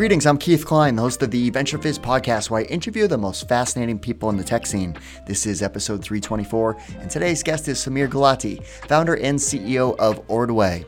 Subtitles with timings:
[0.00, 3.46] Greetings, I'm Keith Cline, the host of the VentureFizz podcast, where I interview the most
[3.46, 4.96] fascinating people in the tech scene.
[5.26, 10.86] This is episode 324, and today's guest is Sameer Gulati, founder and CEO of Ordway.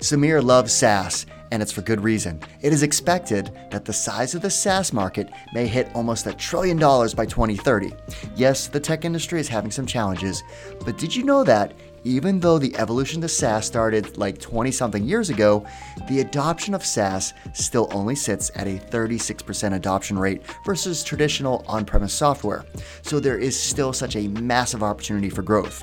[0.00, 2.38] Sameer loves SaaS, and it's for good reason.
[2.60, 6.76] It is expected that the size of the SaaS market may hit almost a trillion
[6.76, 7.94] dollars by 2030.
[8.36, 10.44] Yes, the tech industry is having some challenges,
[10.84, 11.72] but did you know that
[12.04, 15.66] even though the evolution to SaaS started like 20 something years ago,
[16.08, 21.84] the adoption of SaaS still only sits at a 36% adoption rate versus traditional on
[21.84, 22.64] premise software.
[23.02, 25.82] So there is still such a massive opportunity for growth.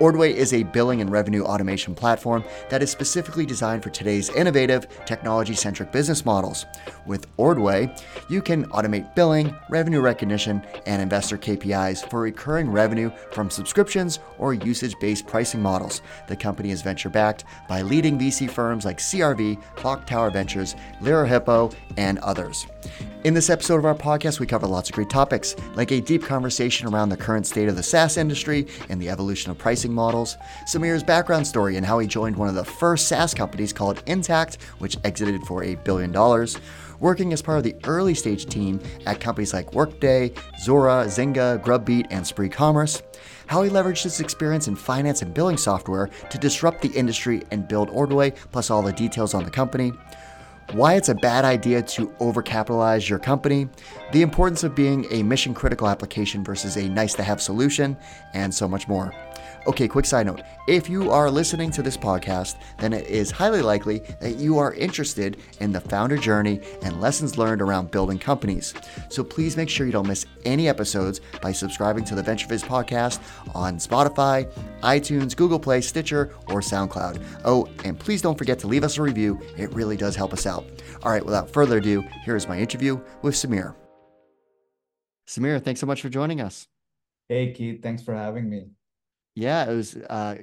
[0.00, 4.86] Ordway is a billing and revenue automation platform that is specifically designed for today's innovative,
[5.04, 6.66] technology centric business models.
[7.06, 7.94] With Ordway,
[8.28, 14.54] you can automate billing, revenue recognition, and investor KPIs for recurring revenue from subscriptions or
[14.54, 16.02] usage based pricing models.
[16.26, 21.72] The company is venture backed by leading VC firms like CRV, Clocktower Ventures, Lerer Hippeau,
[21.96, 22.66] and others.
[23.24, 26.24] In this episode of our podcast, we cover lots of great topics, like a deep
[26.24, 30.36] conversation around the current state of the SaaS industry and the evolution of pricing models,
[30.66, 34.60] Sameer's background story and how he joined one of the first SaaS companies called Intacct,
[34.78, 36.58] which exited for a billion dollars,
[37.00, 40.30] working as part of the early stage team at companies like Workday,
[40.64, 43.02] Zuora, Zynga, GrubBeat, and Spree Commerce,
[43.46, 47.66] how he leveraged his experience in finance and billing software to disrupt the industry and
[47.66, 49.92] build Ordway, plus all the details on the company.
[50.72, 53.68] Why it's a bad idea to overcapitalize your company,
[54.12, 57.96] the importance of being a mission critical application versus a nice to have solution,
[58.34, 59.12] and so much more.
[59.64, 60.42] Okay, quick side note.
[60.66, 64.74] If you are listening to this podcast, then it is highly likely that you are
[64.74, 68.74] interested in the founder journey and lessons learned around building companies.
[69.08, 73.20] So please make sure you don't miss any episodes by subscribing to the VentureFizz podcast
[73.54, 74.50] on Spotify,
[74.82, 77.22] iTunes, Google Play, Stitcher, or SoundCloud.
[77.44, 79.40] Oh, and please don't forget to leave us a review.
[79.56, 80.64] It really does help us out.
[81.04, 83.76] All right, without further ado, here is my interview with Sameer.
[85.32, 86.68] Sameer, thanks so much for joining us.
[87.26, 88.66] Hey, Keith, thanks for having me.
[89.34, 90.36] Yeah, it was uh,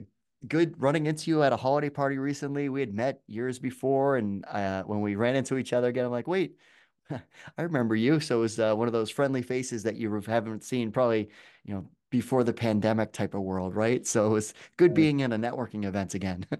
[0.48, 2.70] good running into you at a holiday party recently.
[2.70, 6.12] We had met years before, and uh, when we ran into each other again, I'm
[6.12, 6.56] like, wait,
[7.12, 8.20] I remember you.
[8.20, 11.30] So it was uh, one of those friendly faces that you haven't seen probably,
[11.66, 14.08] you know, before the pandemic type of world, right?
[14.08, 16.48] So it was good being in a networking event again.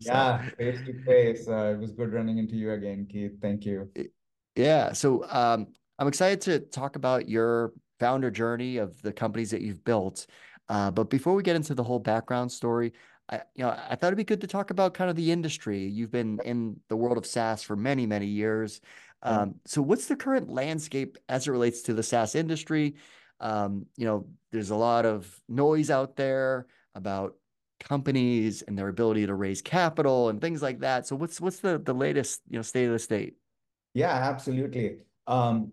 [0.00, 1.48] so, yeah, face to face.
[1.48, 3.40] Uh, it was good running into you again, Keith.
[3.42, 3.90] Thank you.
[4.54, 4.92] Yeah.
[4.92, 5.66] So um,
[6.02, 10.26] I'm excited to talk about your founder journey of the companies that you've built.
[10.68, 12.92] Uh, but before we get into the whole background story,
[13.28, 15.78] I, you know, I thought it'd be good to talk about kind of the industry.
[15.78, 18.80] You've been in the world of SaaS for many, many years.
[19.22, 22.96] Um, so, what's the current landscape as it relates to the SaaS industry?
[23.38, 27.36] Um, you know, there's a lot of noise out there about
[27.78, 31.06] companies and their ability to raise capital and things like that.
[31.06, 33.36] So, what's what's the the latest you know state of the state?
[33.94, 34.96] Yeah, absolutely.
[35.28, 35.70] Um,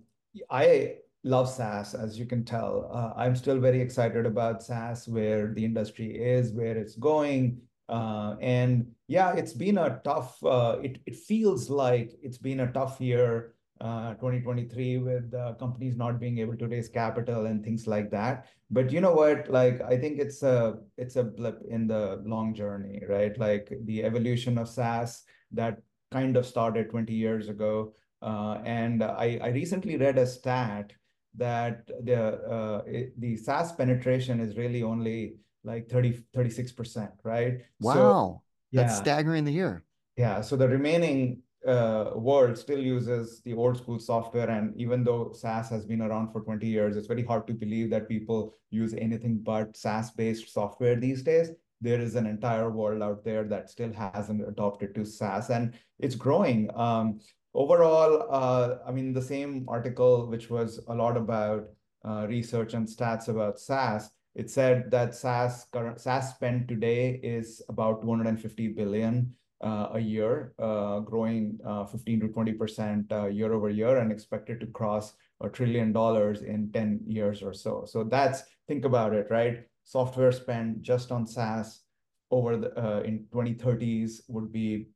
[0.50, 2.90] I love SaaS, as you can tell.
[2.94, 7.62] Uh, I'm still very excited about SaaS, where the industry is, where it's going.
[7.88, 12.72] Uh, and yeah, it's been a tough, uh, it, it feels like it's been a
[12.72, 18.12] tough year, uh, 2023, with companies not being able to raise capital and things like
[18.12, 18.48] that.
[18.70, 19.50] But you know what?
[19.50, 23.38] Like, I think it's a, it's a blip in the long journey, right?
[23.38, 25.24] Like the evolution of SaaS
[25.54, 27.94] that kind of started 20 years ago.
[28.22, 30.94] Uh, and I, I recently read a stat
[31.36, 37.62] that the uh, it, the SaaS penetration is really only like 30 36%, right?
[37.80, 37.94] Wow.
[37.94, 38.42] So,
[38.74, 39.02] That's yeah.
[39.02, 39.84] staggering to hear.
[40.18, 40.42] Yeah.
[40.42, 44.50] So the remaining uh, world still uses the old school software.
[44.50, 47.90] And even though SaaS has been around for 20 years, it's very hard to believe
[47.90, 51.52] that people use anything but SaaS based software these days.
[51.82, 56.16] There is an entire world out there that still hasn't adopted to SaaS and it's
[56.16, 56.70] growing.
[56.76, 57.20] Um,
[57.54, 61.68] overall, uh, I mean, the same article, which was a lot about
[62.06, 67.62] uh, research and stats about SaaS, it said that SaaS current SaaS spend today is
[67.68, 73.52] about 250 billion uh, a year, uh, growing uh, 15 to 20 percent uh, year
[73.54, 77.84] over year, and expected to cross a trillion dollars in 10 years or so.
[77.86, 79.66] So that's think about it, right?
[79.84, 81.82] Software spend just on SaaS
[82.32, 84.88] over the in 2030s would be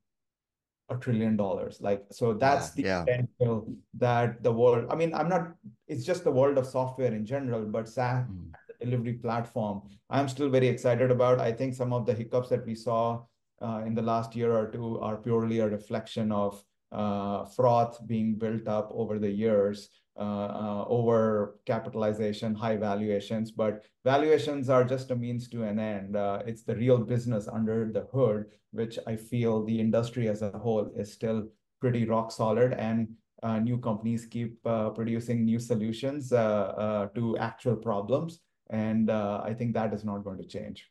[0.89, 1.79] a trillion dollars.
[1.81, 3.03] Like, so that's the yeah.
[3.03, 5.53] potential that the world, I mean, I'm not,
[5.87, 8.51] it's just the world of software in general, but SaaS mm.
[8.81, 11.39] delivery platform, I'm still very excited about.
[11.39, 13.23] I think some of the hiccups that we saw
[13.61, 18.35] uh, in the last year or two are purely a reflection of uh, froth being
[18.35, 25.47] built up over the years over capitalization, high valuations, but valuations are just a means
[25.49, 26.15] to an end.
[26.15, 30.51] Uh, it's the real business under the hood, which I feel the industry as a
[30.51, 31.47] whole is still
[31.79, 32.73] pretty rock solid.
[32.73, 38.39] And uh, new companies keep uh, producing new solutions uh, uh, to actual problems.
[38.69, 40.89] And I think that is not going to change.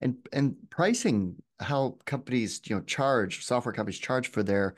[0.00, 4.74] And and pricing, how companies you know charge software companies charge for their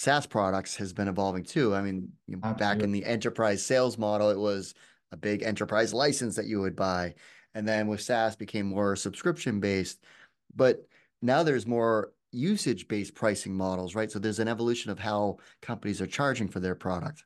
[0.00, 1.74] SaaS products has been evolving too.
[1.74, 4.72] I mean, you know, back in the enterprise sales model, it was
[5.12, 7.12] a big enterprise license that you would buy,
[7.54, 10.02] and then with SaaS became more subscription based.
[10.56, 10.88] But
[11.20, 14.10] now there's more usage based pricing models, right?
[14.10, 17.22] So there's an evolution of how companies are charging for their product.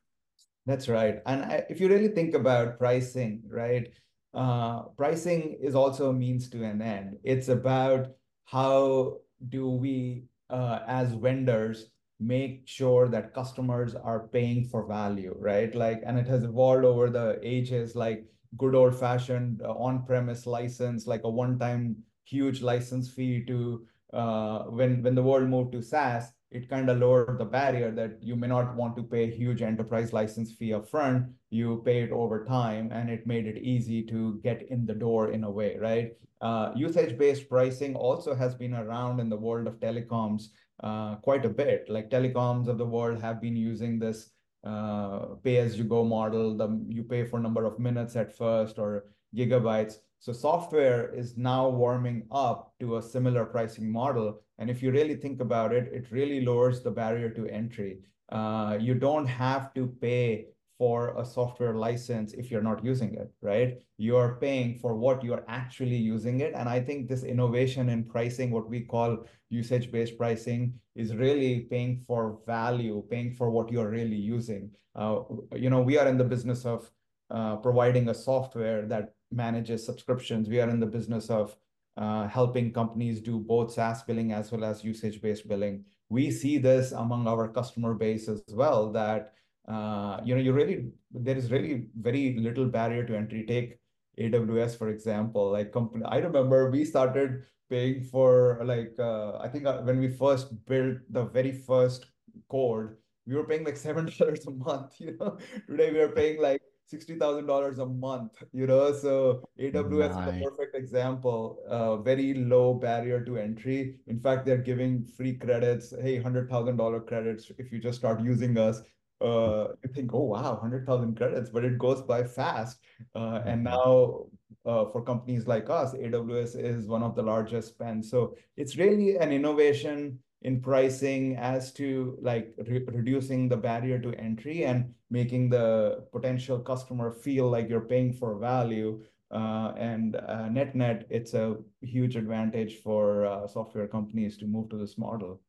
[0.66, 1.20] That's right.
[1.26, 3.88] And if you really think about pricing, right,
[4.34, 7.18] uh, pricing is also a means to an end.
[7.22, 8.08] It's about
[8.46, 9.18] how
[9.48, 15.74] do we, uh, as vendors, make sure that customers are paying for value, right?
[15.74, 18.24] Like, and it has evolved over the ages, like
[18.56, 23.86] good old fashioned uh, on premise license, like a one time huge license fee to
[24.12, 28.22] uh, when when the world moved to SaaS, it kind of lowered the barrier that
[28.22, 31.28] you may not want to pay a huge enterprise license fee upfront.
[31.50, 35.32] You pay it over time, and it made it easy to get in the door
[35.32, 36.12] in a way, right?
[36.40, 40.48] Uh, usage-based pricing also has been around in the world of telecoms
[40.82, 41.86] uh, quite a bit.
[41.88, 44.30] Like telecoms of the world have been using this
[44.62, 46.56] uh, pay-as-you-go model.
[46.56, 49.06] The, you pay for number of minutes at first or
[49.36, 49.94] gigabytes.
[50.20, 54.40] So software is now warming up to a similar pricing model.
[54.58, 57.98] And if you really think about it, it really lowers the barrier to entry.
[58.30, 60.46] Uh, you don't have to pay
[60.78, 63.78] for a software license if you're not using it, right?
[63.96, 66.52] You're paying for what you're actually using it.
[66.56, 72.02] And I think this innovation in pricing, what we call usage-based pricing, is really paying
[72.06, 74.70] for value, paying for what you're really using.
[74.96, 75.20] Uh,
[75.54, 76.90] you know, we are in the business of
[77.30, 80.48] uh, providing a software that manages subscriptions.
[80.48, 81.56] We are in the business of
[81.96, 85.84] uh, helping companies do both SaaS billing as well as usage-based billing.
[86.08, 89.32] We see this among our customer base as well, that
[89.68, 93.44] uh, you know, you really there is really very little barrier to entry.
[93.46, 93.78] Take
[94.18, 95.50] AWS, for example.
[95.50, 100.08] Like company, I remember we started paying for like uh, I think uh, when we
[100.08, 102.06] first built the very first
[102.50, 105.00] code, we were paying like seven dollars a month.
[105.00, 106.60] You know, today we are paying like
[106.92, 108.92] $60,000 a month, you know?
[108.92, 113.96] So AWS is a perfect example, uh, very low barrier to entry.
[114.06, 115.94] In fact, they're giving free credits.
[116.00, 118.82] Hey, $100,000 credits if you just start using us.
[119.20, 122.80] Uh, you think, oh, wow, 100,000 credits, but it goes by fast.
[123.14, 123.74] Uh, and mm-hmm.
[123.74, 124.26] now
[124.66, 128.10] uh, for companies like us, AWS is one of the largest spends.
[128.10, 134.12] So it's really an innovation in pricing as to like re reducing the barrier to
[134.14, 139.02] entry and making the potential customer feel like you're paying for value.
[139.30, 144.68] Uh, and uh, net net, it's a huge advantage for uh, software companies to move
[144.68, 145.40] to this model.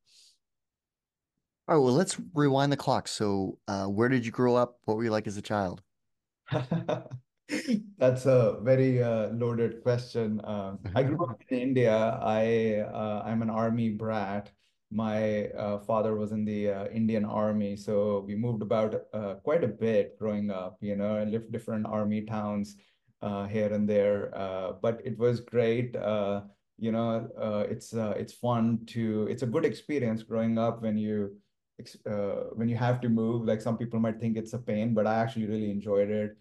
[1.68, 3.07] All right, well, let's rewind the clock.
[3.07, 4.80] So, uh, where did you grow up?
[4.86, 5.81] What were you like as a child?
[7.98, 10.41] That's a very uh, loaded question.
[10.41, 12.19] Uh, I grew up in India.
[12.21, 14.51] I uh, I'm an army brat,
[14.91, 19.63] my uh, father was in the uh, Indian Army, so we moved about uh, quite
[19.63, 20.77] a bit growing up.
[20.81, 22.75] You know, I lived different army towns
[23.21, 25.95] uh, here and there, uh, but it was great.
[25.95, 26.41] Uh,
[26.77, 27.29] you know,
[27.69, 29.27] it's it's fun to.
[29.29, 31.35] It's a good experience growing up when you
[32.55, 33.45] when you have to move.
[33.45, 36.38] Like some people might think it's a pain, but I actually really enjoyed it.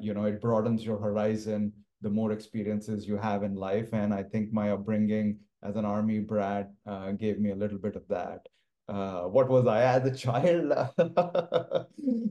[0.00, 4.22] you know, it broadens your horizon the more experiences you have in life, and I
[4.22, 8.46] think my upbringing as an army brat uh, gave me a little bit of that.
[8.88, 10.68] Uh, what was I as a child?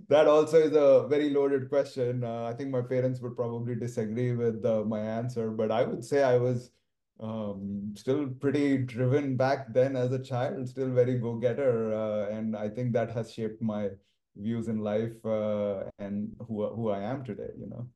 [0.08, 2.24] that also is a very loaded question.
[2.24, 6.04] Uh, I think my parents would probably disagree with uh, my answer, but I would
[6.04, 6.72] say I was
[7.20, 12.70] um, still pretty driven back then as a child, still very go-getter, uh, and I
[12.70, 13.90] think that has shaped my
[14.38, 17.52] views in life uh, and who who I am today.
[17.58, 17.88] You know.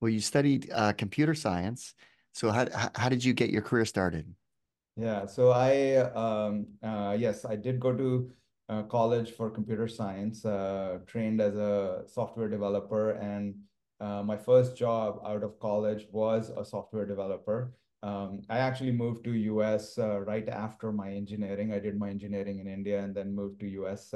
[0.00, 1.94] Well, you studied computer science.
[2.34, 4.34] So how how did you get your career started?
[4.96, 8.30] Yeah, so I um, uh, yes, I did go to
[8.68, 13.54] uh, college for computer science, uh, trained as a software developer, and
[14.00, 17.74] uh, my first job out of college was a software developer.
[18.02, 21.72] Um, I actually moved to US uh, right after my engineering.
[21.72, 24.14] I did my engineering in India and then moved to US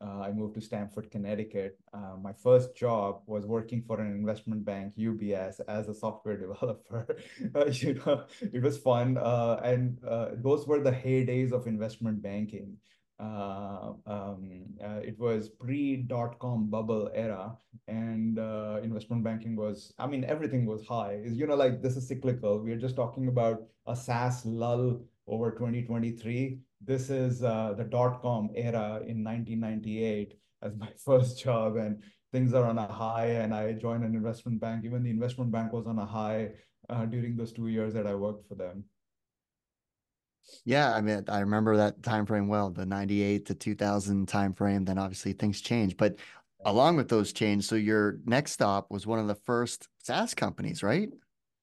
[0.00, 1.78] uh, I moved to Stamford, Connecticut.
[1.92, 7.16] Uh, my first job was working for an investment bank, UBS, as a software developer.
[7.54, 12.20] uh, you know, it was fun, uh, and uh, those were the heydays of investment
[12.20, 12.76] banking.
[13.18, 14.62] Uh, um,
[15.02, 17.56] it was pre dot com bubble era,
[17.88, 18.36] and
[18.84, 19.94] investment banking was.
[19.98, 21.22] I mean, everything was high.
[21.24, 22.62] You know, like this is cyclical.
[22.62, 28.50] We're just talking about a SaaS lull over 2023 this is uh, the dot com
[28.54, 32.02] era in 1998 as my first job, and
[32.32, 33.26] things are on a high.
[33.26, 34.84] And I joined an investment bank.
[34.84, 36.50] Even the investment bank was on a high
[36.88, 38.84] uh, during those two years that I worked for them.
[40.64, 44.84] Yeah, I mean, I remember that time frame well, the 98 to 2000 time frame.
[44.84, 45.96] Then obviously things changed.
[45.96, 46.18] But
[46.64, 50.84] along with those changes, so your next stop was one of the first SaaS companies,
[50.84, 51.08] right?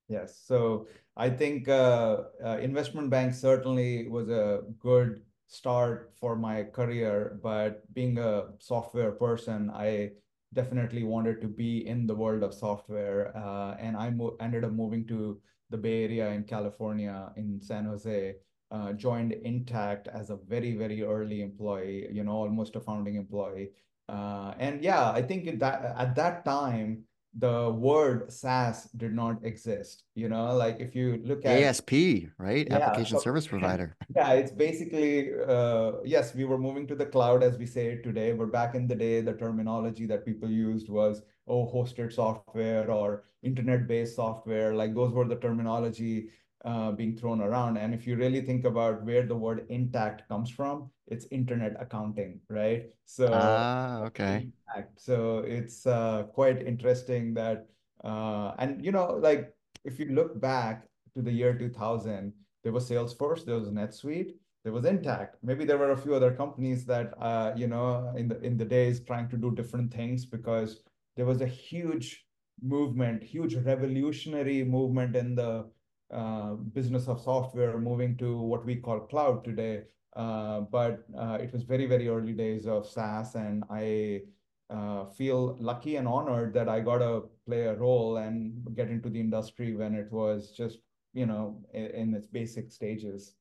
[0.09, 0.41] Yes.
[0.45, 7.39] So I think uh, uh, investment bank certainly was a good start for my career,
[7.43, 10.11] but being a software person, I
[10.53, 13.35] definitely wanted to be in the world of software.
[13.37, 15.39] Uh, and I ended up moving to
[15.69, 18.35] the Bay Area in California, in San Jose,
[18.71, 23.69] uh, joined Intacct as a very, very early employee, you know, almost a founding employee.
[24.09, 27.03] Uh, and yeah, I think that at that time,
[27.37, 30.03] the word SaaS did not exist.
[30.15, 31.91] You know, like if you look at ASP,
[32.37, 32.67] right?
[32.69, 33.95] Yeah, Application so, Service Provider.
[34.15, 38.03] Yeah, it's basically uh, yes, we were moving to the cloud as we say it
[38.03, 42.89] today, but back in the day, the terminology that people used was oh, hosted software
[42.89, 44.73] or internet-based software.
[44.75, 46.29] Like those were the terminology
[46.63, 47.77] uh, being thrown around.
[47.77, 52.39] And if you really think about where the word Intacct comes from, it's internet accounting,
[52.49, 52.85] right?
[53.05, 54.47] So, ah, okay.
[54.47, 54.87] Intacct.
[54.95, 57.67] So it's uh, quite interesting that,
[58.03, 59.53] uh, and you know, like
[59.83, 64.31] if you look back to the year 2000, there was Salesforce, there was NetSuite,
[64.63, 65.35] there was Intacct.
[65.43, 68.65] Maybe there were a few other companies that, uh, you know, in the in the
[68.65, 70.81] days trying to do different things because
[71.17, 72.25] there was a huge
[72.61, 75.65] movement, huge revolutionary movement in the
[76.13, 79.83] uh, business of software moving to what we call cloud today.
[80.15, 84.21] Uh, but uh, it was very, very early days of SaaS, and I
[84.69, 89.09] uh, feel lucky and honored that I got to play a role and get into
[89.09, 90.79] the industry when it was just,
[91.13, 93.35] you know, in, in its basic stages.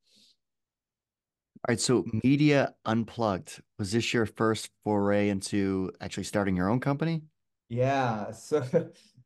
[1.69, 6.81] All right, so Media Unplugged, was this your first foray into actually starting your own
[6.81, 7.23] company?
[7.69, 8.65] Yeah, so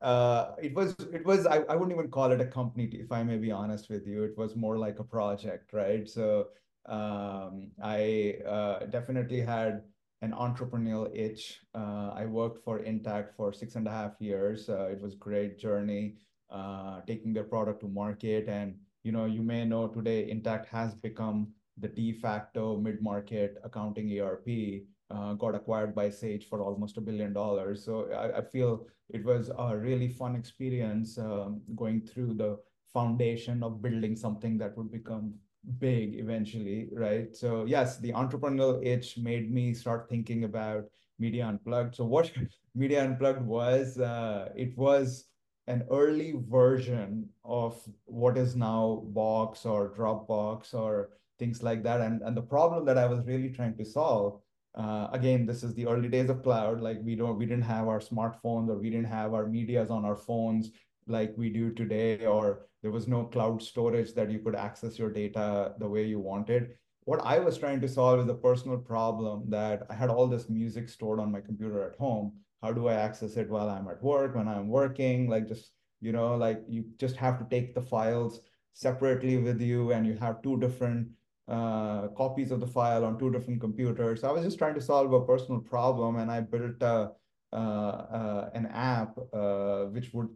[0.00, 3.22] uh, it was it was I, I wouldn't even call it a company if I
[3.22, 4.24] may be honest with you.
[4.24, 6.08] It was more like a project, right?
[6.08, 6.48] So
[6.86, 9.82] um, I uh, definitely had
[10.22, 11.60] an entrepreneurial itch.
[11.74, 14.68] Uh, I worked for Intacct for six and a half years.
[14.68, 16.16] Uh, it was great journey
[16.50, 20.94] uh, taking their product to market, and you know you may know today Intacct has
[20.94, 21.48] become
[21.78, 27.00] the de facto mid market accounting ERP uh, got acquired by Sage for almost a
[27.00, 27.84] billion dollars.
[27.84, 32.58] So I, I, feel it was a really fun experience um, going through the
[32.92, 35.34] foundation of building something that would become
[35.78, 37.36] big eventually, right?
[37.36, 40.84] So yes, the entrepreneurial itch made me start thinking about
[41.18, 41.94] Media Unplugged.
[41.94, 42.32] So what
[42.74, 45.26] Media Unplugged was, uh, it was
[45.68, 52.00] an early version of what is now Box or Dropbox or things like that.
[52.00, 54.40] And, and the problem that I was really trying to solve
[54.76, 56.80] uh, again, this is the early days of cloud.
[56.80, 60.04] Like we don't, we didn't have our smartphones or we didn't have our medias on
[60.04, 60.70] our phones
[61.08, 65.10] like we do today, or there was no cloud storage that you could access your
[65.10, 66.74] data the way you wanted.
[67.04, 70.50] What I was trying to solve is a personal problem that I had all this
[70.50, 72.32] music stored on my computer at home.
[72.62, 75.28] How do I access it while I'm at work, when I'm working?
[75.28, 78.40] Like just, you know, like you just have to take the files
[78.72, 81.08] separately with you and you have two different
[81.48, 84.24] uh, copies of the file on two different computers.
[84.24, 87.12] I was just trying to solve a personal problem, and I built a,
[87.52, 90.28] uh, uh, an app uh, which would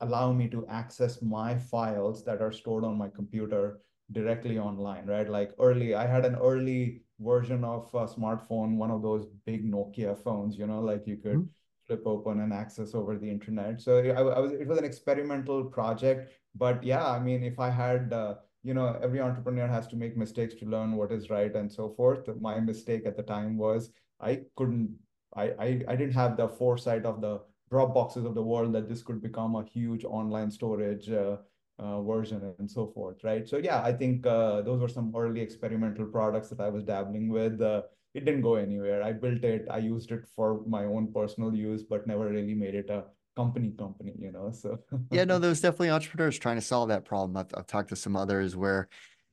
[0.00, 3.80] allow me to access my files that are stored on my computer
[4.10, 5.28] directly online, right?
[5.28, 10.18] Like early, I had an early version of a smartphone, one of those big Nokia
[10.22, 11.86] phones, you know, like you could mm -hmm.
[11.86, 13.80] flip open and access over the internet.
[13.80, 17.70] So I, I was, it was an experimental project, but yeah, I mean, if I
[17.70, 21.54] had uh, you know, every entrepreneur has to make mistakes to learn what is right
[21.54, 22.28] and so forth.
[22.40, 23.90] My mistake at the time was
[24.20, 24.94] I couldn't,
[25.34, 27.40] I, I, I didn't have the foresight of the
[27.72, 31.38] Dropboxes of the world that this could become a huge online storage uh,
[31.78, 33.48] uh, version and so forth, right?
[33.48, 37.30] So yeah, I think uh, those were some early experimental products that I was dabbling
[37.30, 37.62] with.
[37.62, 39.02] Uh, it didn't go anywhere.
[39.02, 42.74] I built it, I used it for my own personal use, but never really made
[42.74, 43.04] it a
[43.36, 44.78] company company you know so.
[45.10, 47.36] Yeah no there's definitely entrepreneurs trying to solve that problem.
[47.36, 48.88] I've, I've talked to some others where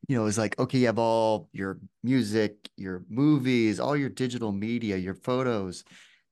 [0.08, 4.52] you know it's like okay you have all your music your movies all your digital
[4.52, 5.84] media your photos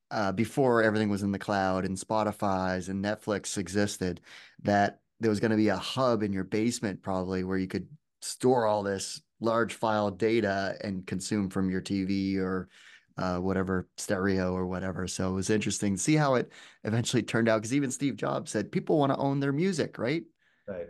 [0.10, 4.22] uh, before everything was in the cloud and spotify's and netflix existed
[4.64, 7.88] that there was going to be a hub in your basement probably where you could
[8.22, 12.70] store all this large file data and consume from your tv or
[13.18, 15.08] uh, whatever stereo or whatever.
[15.08, 16.52] So it was interesting to see how it
[16.84, 17.58] eventually turned out.
[17.58, 20.24] Because even Steve Jobs said people want to own their music, right?
[20.68, 20.88] Right.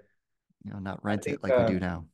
[0.64, 2.06] You know, not rent think, it like uh, we do now.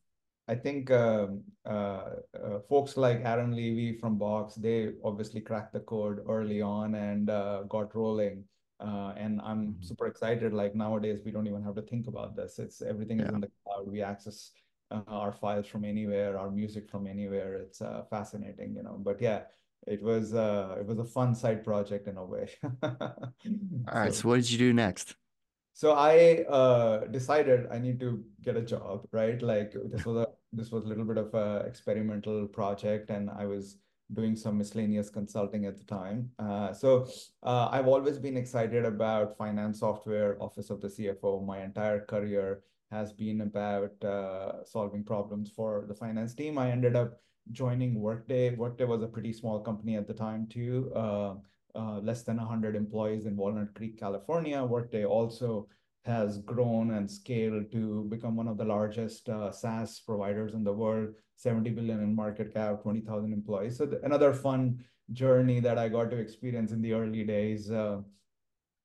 [0.46, 5.80] I think um, uh, uh, folks like Aaron Levie from Box, they obviously cracked the
[5.80, 8.44] code early on and uh, got rolling.
[8.80, 9.82] Uh, and I'm mm-hmm.
[9.82, 10.52] super excited.
[10.52, 12.58] Like nowadays, we don't even have to think about this.
[12.58, 13.26] It's everything yeah.
[13.26, 13.90] is in the cloud.
[13.90, 14.50] We access
[14.90, 17.54] uh, our files from anywhere, our music from anywhere.
[17.54, 18.98] It's uh, fascinating, you know.
[18.98, 19.42] But yeah,
[19.86, 22.50] it was it was a fun side project in a way.
[22.82, 23.30] All
[23.92, 24.14] right.
[24.14, 25.16] So, so what did you do next?
[25.74, 30.28] so i uh, decided i need to get a job right like this was a
[30.52, 33.76] this was a little bit of a experimental project and i was
[34.12, 37.06] doing some miscellaneous consulting at the time uh, so
[37.42, 42.62] uh, i've always been excited about finance software office of the cfo my entire career
[42.92, 47.18] has been about uh, solving problems for the finance team i ended up
[47.52, 51.34] joining workday workday was a pretty small company at the time too uh,
[51.74, 54.62] uh, less than 100 employees in Walnut Creek, California.
[54.62, 55.68] Workday also
[56.04, 60.72] has grown and scaled to become one of the largest uh, SaaS providers in the
[60.72, 63.78] world, 70 billion in market cap, 20,000 employees.
[63.78, 67.70] So another fun journey that I got to experience in the early days.
[67.70, 68.02] Uh,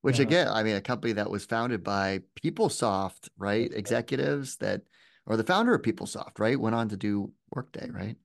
[0.01, 3.72] Which again, I mean, a company that was founded by PeopleSoft, right?
[3.74, 4.82] Executives that,
[5.25, 6.60] or the founder of PeopleSoft, right?
[6.60, 8.16] Went on to do Workday, right?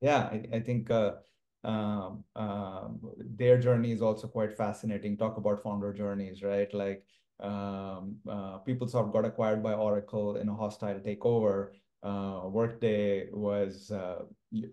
[0.00, 1.12] Yeah, I, I think uh,
[1.64, 5.16] um, um, their journey is also quite fascinating.
[5.16, 6.72] Talk about founder journeys, right?
[6.72, 7.04] Like
[7.40, 11.70] um, uh, PeopleSoft got acquired by Oracle in a hostile takeover.
[12.02, 14.20] Uh, Workday was, uh,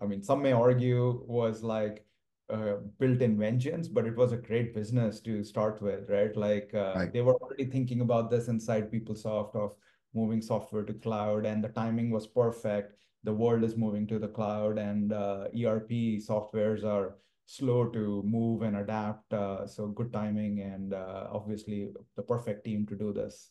[0.00, 2.04] I mean, some may argue was like
[2.48, 6.36] uh, built in vengeance, but it was a great business to start with, right?
[6.36, 7.12] Like uh, right.
[7.12, 9.74] they were already thinking about this inside PeopleSoft of
[10.14, 12.94] moving software to cloud, and the timing was perfect
[13.26, 15.90] the world is moving to the cloud and uh, ERP
[16.22, 19.32] softwares are slow to move and adapt.
[19.34, 23.50] Uh, so good timing and uh, obviously the perfect team to do this.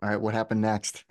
[0.00, 1.04] All right, what happened next?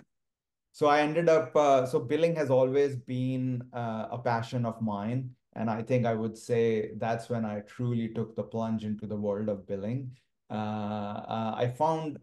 [0.72, 5.30] So I ended up, uh, so billing has always been uh, a passion of mine.
[5.56, 9.16] And I think I would say that's when I truly took the plunge into the
[9.16, 10.10] world of billing.
[10.50, 12.18] Uh, I found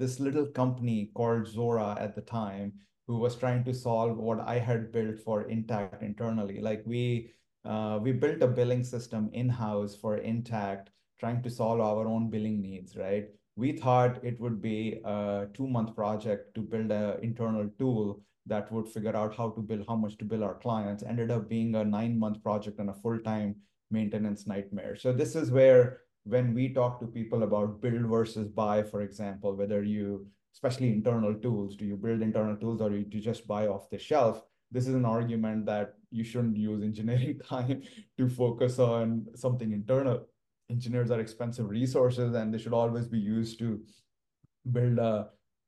[0.00, 2.72] this little company called Zuora at the time,
[3.12, 6.60] who was trying to solve what I had built for Intacct internally.
[6.60, 7.30] Like we
[7.64, 10.86] uh, we built a billing system in-house for Intacct,
[11.20, 13.26] trying to solve our own billing needs, right?
[13.54, 18.88] We thought it would be a two-month project to build an internal tool that would
[18.88, 21.04] figure out how to bill, how much to bill our clients.
[21.04, 23.56] Ended up being a nine-month project and a full-time
[23.90, 24.96] maintenance nightmare.
[24.96, 29.54] So this is where when we talk to people about build versus buy, for example,
[29.54, 31.76] whether you especially internal tools.
[31.76, 34.42] Do you build internal tools or do you just buy off the shelf?
[34.70, 37.82] This is an argument that you shouldn't use engineering time
[38.18, 40.26] to focus on something internal.
[40.70, 43.80] Engineers are expensive resources and they should always be used to
[44.70, 45.24] build uh,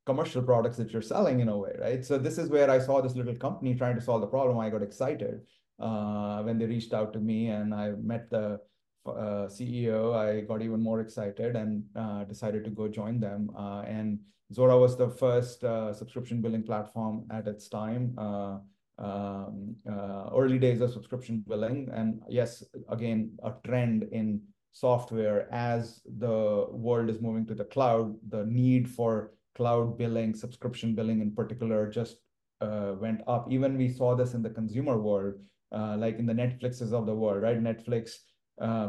[0.06, 2.04] commercial products that you're selling in a way, right?
[2.04, 4.58] So this is where I saw this little company trying to solve the problem.
[4.58, 5.40] I got excited
[5.80, 8.60] uh, when they reached out to me and I met the
[9.06, 10.14] uh, CEO.
[10.14, 13.50] I got even more excited and uh, decided to go join them.
[13.56, 14.18] Uh, and
[14.52, 18.14] Zuora was the first uh, subscription billing platform at its time.
[18.18, 18.58] Uh,
[18.98, 26.00] um, uh, early days of subscription billing, and yes, again, a trend in software as
[26.18, 28.14] the world is moving to the cloud.
[28.28, 32.18] The need for cloud billing, subscription billing in particular, just
[32.60, 33.50] uh, went up.
[33.50, 35.34] Even we saw this in the consumer world,
[35.72, 37.60] uh, like in the Netflixes of the world, right?
[37.60, 38.18] Netflix
[38.60, 38.88] uh,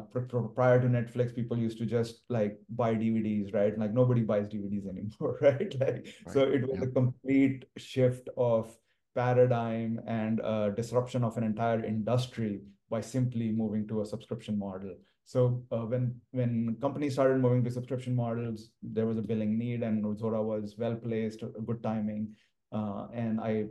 [0.53, 3.77] prior to Netflix, people used to just like buy DVDs, right?
[3.77, 5.73] Like nobody buys DVDs anymore, right?
[5.79, 6.33] Like right.
[6.33, 6.85] so, it was yeah.
[6.85, 8.75] a complete shift of
[9.15, 14.95] paradigm and uh, disruption of an entire industry by simply moving to a subscription model.
[15.25, 19.81] So uh, when when companies started moving to subscription models, there was a billing need,
[19.81, 22.35] and Zuora was well placed, good timing,
[22.71, 23.65] uh, and I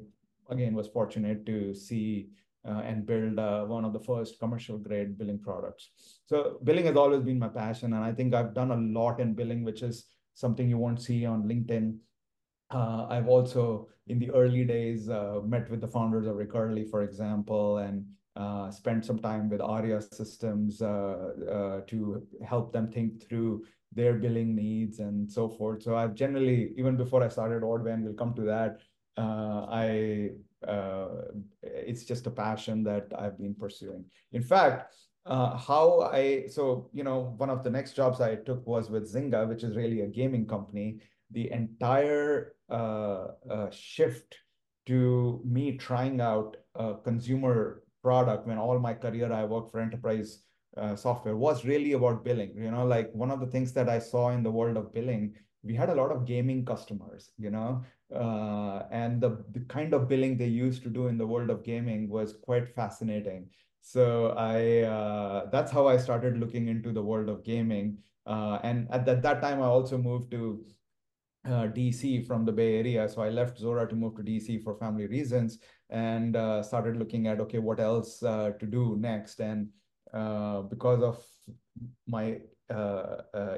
[0.51, 2.31] again was fortunate to see
[2.67, 5.91] uh, and build uh, one of the first commercial grade billing products.
[6.27, 9.35] So billing has always been my passion, and I think I've done a lot in
[9.35, 11.97] billing, which is something you won't see on LinkedIn.
[12.71, 17.03] Uh, I've also, in the early days, uh, met with the founders of Recurly, for
[17.03, 18.05] example, and
[18.37, 24.57] uh, spent some time with Aria Systems uh, to help them think through their billing
[24.57, 25.83] needs and so forth.
[25.83, 28.79] So I've generally, even before I started Ordway, and we'll come to that,
[29.17, 30.31] I
[31.63, 34.05] it's just a passion that I've been pursuing.
[34.33, 34.95] In fact,
[35.27, 39.13] uh, how I so you know one of the next jobs I took was with
[39.13, 41.01] Zynga, which is really a gaming company.
[41.31, 44.37] The entire uh, uh, shift
[44.87, 50.43] to me trying out a consumer product when all my career I worked for enterprise
[50.77, 52.53] uh, software was really about billing.
[52.57, 55.35] You know, like one of the things that I saw in the world of billing,
[55.63, 57.31] we had a lot of gaming customers.
[57.39, 57.83] You know,
[58.15, 61.65] uh, and the, the kind of billing they used to do in the world of
[61.65, 63.49] gaming was quite fascinating.
[63.81, 67.99] So I uh, that's how I started looking into the world of gaming.
[68.27, 70.65] Uh, and at that, that time, I also moved to
[71.45, 73.07] uh, DC from the Bay Area.
[73.09, 75.59] So I left Zuora to move to DC for family reasons
[75.91, 79.41] and uh, started looking at, okay, what else uh, to do next?
[79.41, 79.69] And
[80.71, 81.23] because of
[82.07, 82.39] my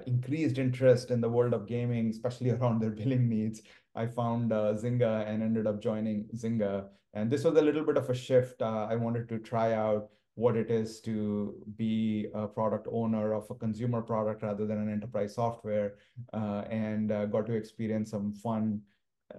[0.07, 3.63] increased interest in the world of gaming, especially around their billing needs,
[3.95, 6.89] I found Zynga and ended up joining Zynga.
[7.15, 8.61] And this was a little bit of a shift.
[8.63, 13.55] I wanted to try out what it is to be a product owner of a
[13.55, 15.95] consumer product rather than an enterprise software
[16.35, 18.81] uh, and uh, got to experience some fun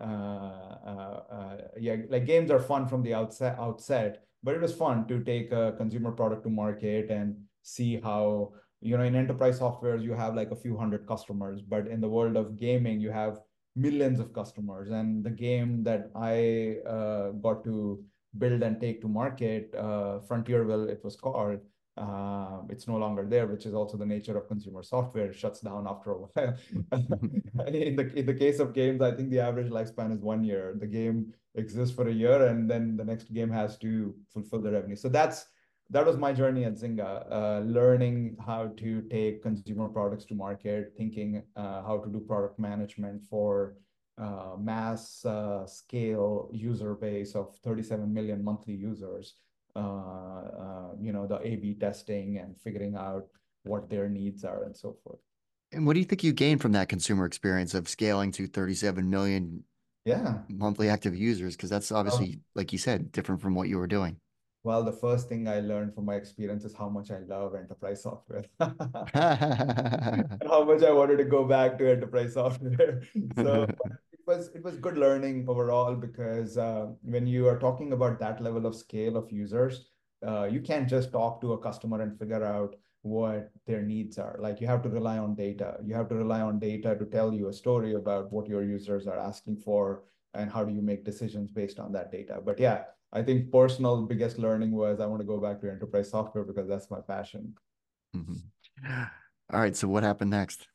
[0.01, 4.73] uh, uh, uh, yeah like games are fun from the outset outset but it was
[4.73, 9.59] fun to take a consumer product to market and see how you know in enterprise
[9.59, 13.11] softwares you have like a few hundred customers but in the world of gaming you
[13.11, 13.39] have
[13.75, 18.03] millions of customers and the game that i uh, got to
[18.37, 21.59] build and take to market, uh, Frontierville, it was called.
[21.97, 25.31] Uh, it's no longer there, which is also the nature of consumer software.
[25.31, 26.57] It shuts down after a while.
[27.67, 30.75] in the in the case of games, I think the average lifespan is one year.
[30.79, 34.71] The game exists for a year, and then the next game has to fulfill the
[34.71, 34.95] revenue.
[34.95, 35.47] So that's
[35.89, 40.93] that was my journey at Zynga, uh, learning how to take consumer products to market,
[40.97, 43.75] thinking uh, how to do product management for
[44.17, 49.35] uh, mass uh, scale user base of 37 million monthly users,
[49.75, 53.27] uh, you know, the A/B testing and figuring out
[53.63, 55.19] what their needs are and so forth.
[55.71, 59.09] And what do you think you gained from that consumer experience of scaling to 37
[59.09, 59.63] million
[60.05, 60.39] yeah.
[60.49, 61.55] monthly active users?
[61.55, 64.17] Because that's obviously, like you said, different from what you were doing.
[64.67, 68.03] Well, the first thing I learned from my experience is how much I love enterprise
[68.03, 68.43] software.
[68.59, 68.69] and
[70.45, 73.01] how much I wanted to go back to enterprise software.
[73.37, 73.63] So
[74.11, 78.41] it was it was good learning overall because uh, when you are talking about that
[78.41, 79.85] level of scale of users,
[80.27, 84.35] uh, you can't just talk to a customer and figure out what their needs are.
[84.37, 85.77] Like you have to rely on data.
[85.85, 89.07] You have to rely on data to tell you a story about what your users
[89.07, 90.03] are asking for
[90.33, 92.41] and how do you make decisions based on that data.
[92.43, 96.09] But yeah, I think personal biggest learning was I want to go back to enterprise
[96.09, 97.53] software because that's my passion.
[98.15, 99.03] Mm-hmm.
[99.53, 99.75] All right.
[99.75, 100.67] So what happened next?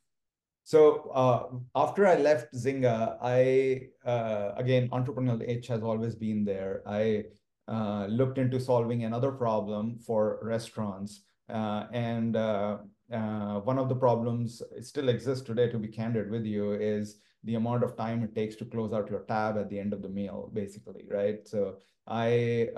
[0.65, 6.83] So uh, after I left Zynga, I uh, again entrepreneurial itch has always been there.
[6.87, 7.25] I
[7.69, 12.79] uh, looked into solving another problem for restaurants, uh, and uh,
[13.13, 15.69] uh, one of the problems still exists today.
[15.69, 19.11] To be candid with you, is the amount of time it takes to close out
[19.11, 21.47] your tab at the end of the meal, basically, right?
[21.47, 21.77] So
[22.07, 22.69] I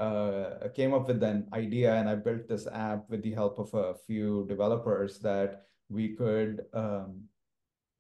[0.75, 3.95] came up with an idea, and I built this app with the help of a
[4.07, 6.65] few developers that we could.
[6.73, 7.29] Um,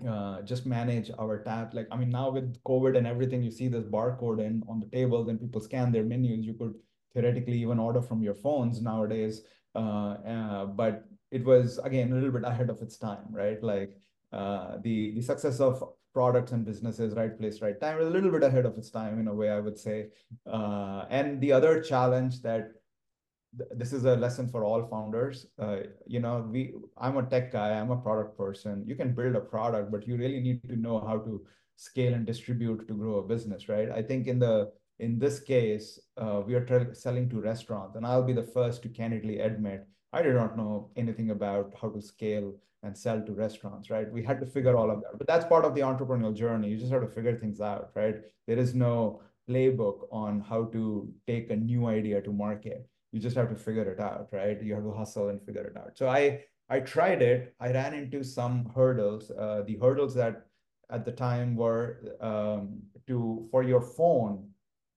[0.06, 1.72] uh, just manage our tab.
[1.72, 4.86] Like, I mean, now with COVID and everything, you see this barcode in on the
[4.86, 6.44] tables and people scan their menus.
[6.44, 6.74] You could
[7.14, 9.42] theoretically even order from your phones nowadays.
[9.74, 13.62] Uh, uh, but it was, again, a little bit ahead of its time, right?
[13.62, 13.96] Like
[14.32, 15.82] uh, the, the success of
[16.14, 19.28] products and businesses, right place, right time, a little bit ahead of its time in
[19.28, 20.06] a way, I would say.
[20.46, 22.70] Uh, and the other challenge that
[23.70, 25.46] this is a lesson for all founders.
[25.58, 28.84] Uh, you know, we I'm a tech guy, I'm a product person.
[28.86, 31.44] You can build a product, but you really need to know how to
[31.76, 33.90] scale and distribute to grow a business, right?
[33.90, 38.22] I think in the in this case, uh, we are selling to restaurants, and I'll
[38.22, 42.54] be the first to candidly admit I did not know anything about how to scale
[42.84, 44.10] and sell to restaurants, right?
[44.12, 46.68] We had to figure all of that, but that's part of the entrepreneurial journey.
[46.68, 48.16] You just have to figure things out, right?
[48.46, 53.36] There is no playbook on how to take a new idea to market you just
[53.36, 54.60] have to figure it out, right?
[54.60, 55.96] You have to hustle and figure it out.
[55.96, 57.54] So I I tried it.
[57.60, 59.30] I ran into some hurdles.
[59.30, 60.46] Uh, the hurdles that
[60.90, 64.50] at the time were um, to for your phone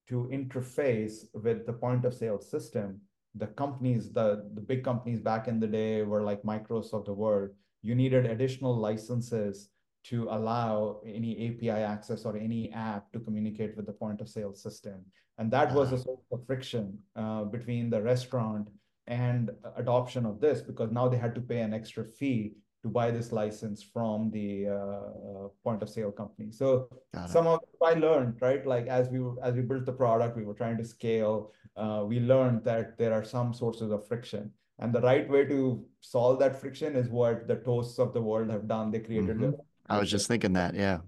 [0.09, 2.99] to interface with the point of sale system.
[3.35, 7.13] The companies, the the big companies back in the day were like Microsoft of the
[7.13, 7.51] world.
[7.81, 9.69] You needed additional licenses
[10.05, 14.53] to allow any API access or any app to communicate with the point of sale
[14.53, 15.03] system.
[15.37, 16.03] And that was a uh-huh.
[16.03, 18.69] source of friction uh, between the restaurant
[19.07, 23.11] and adoption of this because now they had to pay an extra fee to buy
[23.11, 26.51] this license from the uh, uh point of sale company.
[26.51, 26.89] So
[27.27, 30.53] some of I learned right, like as we as we built the product, we were
[30.53, 31.51] trying to scale.
[31.75, 35.83] Uh, we learned that there are some sources of friction, and the right way to
[36.01, 38.91] solve that friction is what the Toasts of the world have done.
[38.91, 39.61] They created mm-hmm.
[39.89, 40.99] I was just thinking that, yeah.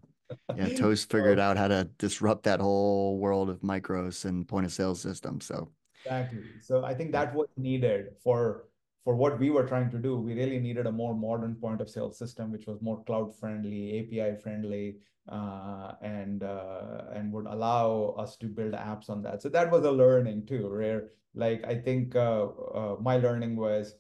[0.56, 4.72] Yeah, Toast figured out how to disrupt that whole world of micros and point of
[4.72, 5.46] sale systems.
[5.46, 5.70] So
[6.06, 6.44] exactly.
[6.62, 8.69] So I think that was needed for
[9.04, 11.90] for what we were trying to do, we really needed a more modern point of
[11.90, 14.98] sale system, which was more cloud friendly, API friendly,
[15.30, 19.42] uh, and uh, and would allow us to build apps on that.
[19.42, 23.96] So that was a learning too, where like I think uh, uh my learning was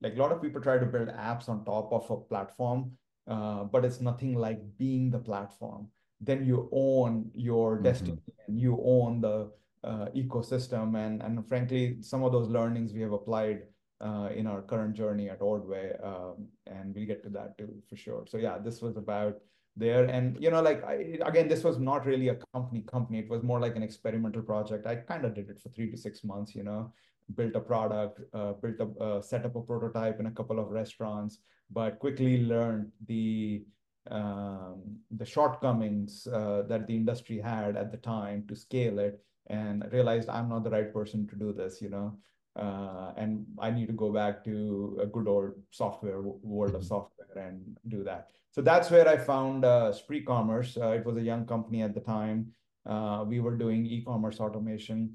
[0.00, 2.92] like a lot of people try to build apps on top of a platform,
[3.28, 5.88] uh, but it's nothing like being the platform.
[6.20, 7.84] Then you own your mm-hmm.
[7.84, 9.50] destiny and you own the
[9.84, 13.62] uh, ecosystem, and and frankly, some of those learnings we have applied
[14.00, 17.96] uh, in our current journey at Ordway, um, and we'll get to that too for
[17.96, 18.24] sure.
[18.26, 19.36] So yeah, this was about
[19.76, 23.18] there, and you know, like I, again, this was not really a company company.
[23.18, 24.86] It was more like an experimental project.
[24.86, 26.92] I kind of did it for three to six months, you know,
[27.34, 30.70] built a product, uh, built a uh, set up a prototype in a couple of
[30.70, 31.38] restaurants,
[31.70, 33.64] but quickly learned the
[34.10, 39.84] um, the shortcomings uh, that the industry had at the time to scale it, and
[39.92, 42.16] realized I'm not the right person to do this, you know
[42.56, 46.88] uh, and I need to go back to a good old software world of mm-hmm.
[46.88, 48.28] software and do that.
[48.50, 50.76] So that's where I found uh, Spree Commerce.
[50.76, 52.52] Uh, it was a young company at the time.
[52.84, 55.14] Uh, we were doing e-commerce automation.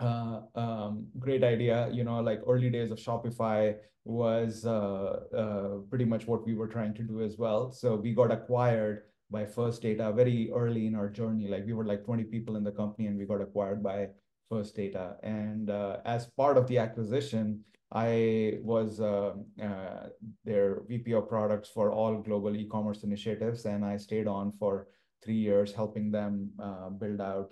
[0.00, 1.88] Uh, um, great idea.
[1.92, 6.66] You know, like early days of Shopify was uh, uh, pretty much what we were
[6.66, 7.70] trying to do as well.
[7.70, 11.48] So we got acquired by First Data very early in our journey.
[11.48, 14.08] Like we were like 20 people in the company, and we got acquired by
[14.50, 15.16] First Data.
[15.22, 17.60] And uh, as part of the acquisition,
[17.92, 19.32] I was uh,
[19.62, 20.08] uh,
[20.44, 24.88] their VP of products for all global e-commerce initiatives, and I stayed on for
[25.24, 27.50] three years helping them uh, build out.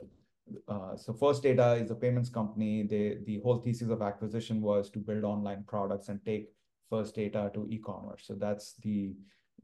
[0.66, 2.82] Uh, so First Data is a payments company.
[2.82, 6.50] They, the whole thesis of acquisition was to build online products and take
[6.88, 8.22] First Data to e-commerce.
[8.24, 9.14] So that's the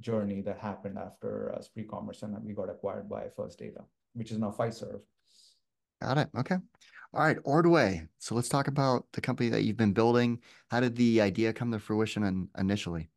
[0.01, 4.33] journey that happened after uh, Spree Commerce, and we got acquired by First Data, which
[4.33, 5.01] is now Fiserv.
[6.03, 6.29] Got it.
[6.37, 6.57] Okay.
[7.15, 8.09] All right, Ordway.
[8.19, 10.41] So let's talk about the company that you've been building.
[10.69, 13.09] How did the idea come to fruition initially?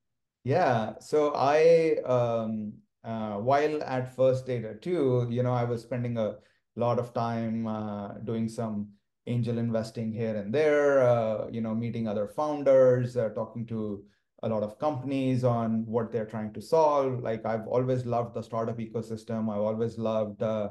[0.44, 6.16] Yeah, so I, um, uh, while at First Data too, you know, I was spending
[6.20, 6.36] a
[6.76, 8.90] lot of time uh, doing some
[9.26, 14.06] angel investing here and there, uh, you know, meeting other founders, uh, talking to
[14.44, 17.24] a lot of companies on what they're trying to solve.
[17.24, 19.52] Like I've always loved the startup ecosystem.
[19.52, 20.70] I've always loved uh,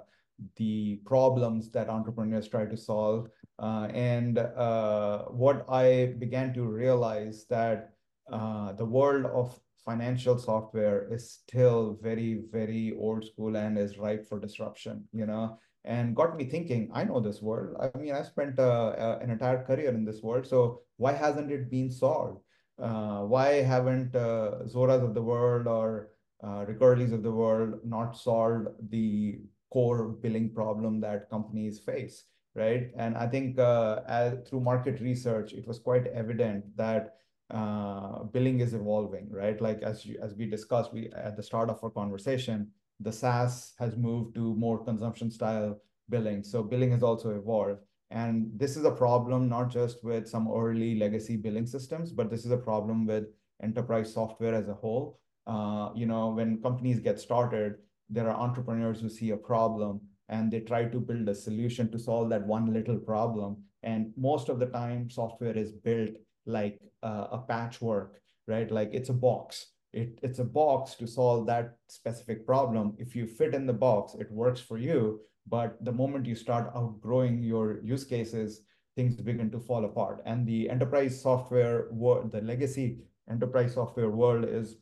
[0.56, 3.28] the problems that entrepreneurs try to solve.
[3.58, 7.90] Uh, and uh, what I began to realize that
[8.30, 14.26] uh, the world of financial software is still very, very old school and is ripe
[14.28, 17.76] for disruption, you know, and got me thinking, I know this world.
[17.80, 20.46] I mean, I spent uh, uh, an entire career in this world.
[20.46, 22.40] So why hasn't it been solved?
[22.78, 26.10] Uh, why haven't Zuoras of the world or
[26.42, 26.66] uh,
[27.12, 29.38] of the world not solved the
[29.72, 32.24] core billing problem that companies face,
[32.54, 32.90] right?
[32.96, 37.16] And I think uh, as, through market research, it was quite evident that
[37.50, 39.60] uh, billing is evolving, right?
[39.60, 42.68] Like as you, as we discussed, we at the start of our conversation,
[43.00, 46.42] the SaaS has moved to more consumption style billing.
[46.42, 47.80] So billing has also evolved.
[48.10, 52.44] And this is a problem not just with some early legacy billing systems, but this
[52.44, 53.24] is a problem with
[53.62, 55.18] enterprise software as a whole.
[55.46, 57.76] Uh, you know, when companies get started,
[58.08, 61.98] there are entrepreneurs who see a problem and they try to build a solution to
[61.98, 63.56] solve that one little problem.
[63.82, 66.10] And most of the time, software is built
[66.46, 68.70] like uh, a patchwork, right?
[68.70, 69.66] Like it's a box.
[69.92, 72.94] It, it's a box to solve that specific problem.
[72.98, 75.20] If you fit in the box, it works for you.
[75.48, 78.62] But the moment you start outgrowing your use cases,
[78.96, 80.22] things begin to fall apart.
[80.26, 82.98] And the enterprise software world, the legacy
[83.30, 84.76] enterprise software world is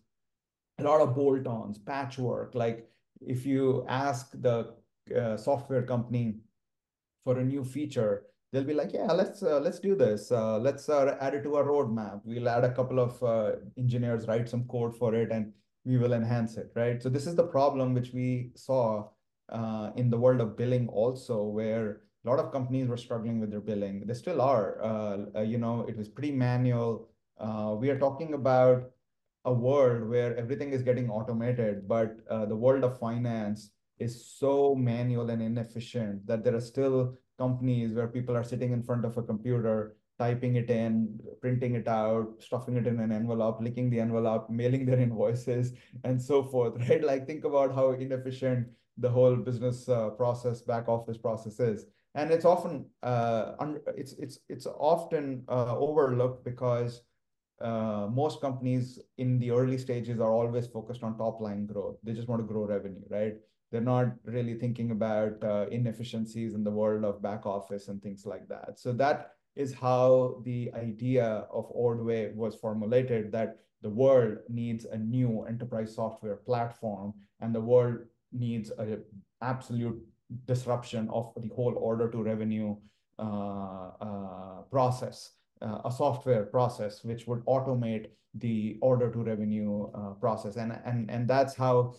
[0.79, 2.89] a lot of bolt-ons, patchwork, like
[3.27, 4.75] if you ask the
[5.17, 6.37] uh, software company
[7.25, 10.31] for a new feature, they'll be like, yeah, let's uh, let's do this.
[10.31, 12.21] Uh, let's uh, add it to our roadmap.
[12.25, 15.53] We'll add a couple of uh, engineers, write some code for it, and
[15.85, 17.03] we will enhance it, right?
[17.03, 19.09] So this is the problem which we saw
[19.51, 23.51] uh, in the world of billing also, where a lot of companies were struggling with
[23.51, 24.07] their billing.
[24.07, 24.79] They still are.
[25.45, 27.09] you know, it was pretty manual.
[27.81, 28.91] we are talking about
[29.45, 34.75] a world where everything is getting automated, but uh, the world of finance is so
[34.75, 39.17] manual and inefficient that there are still companies where people are sitting in front of
[39.17, 44.01] a computer, typing it in, printing it out, stuffing it in an envelope, licking the
[44.01, 45.73] envelope, mailing their invoices,
[46.05, 47.05] and so forth, right?
[47.05, 51.87] Like think about how inefficient the whole business uh, process, back office process is.
[52.15, 53.55] And it's often uh,
[53.97, 57.03] it's it's it's often uh, overlooked because
[57.61, 61.97] uh, most companies in the early stages are always focused on top line growth.
[62.03, 63.35] They just want to grow revenue, right?
[63.71, 68.25] They're not really thinking about uh, inefficiencies in the world of back office and things
[68.27, 68.79] like that.
[68.79, 74.97] So that is how the idea of Ordway was formulated that the world needs a
[74.97, 77.99] new enterprise software platform and the world
[78.33, 79.03] needs an
[79.43, 80.01] absolute
[80.47, 82.77] disruption of the whole order to revenue
[83.19, 90.11] uh, uh, process, uh, a software process which would automate the order to revenue uh,
[90.15, 90.57] process.
[90.57, 91.95] And, and, and that's how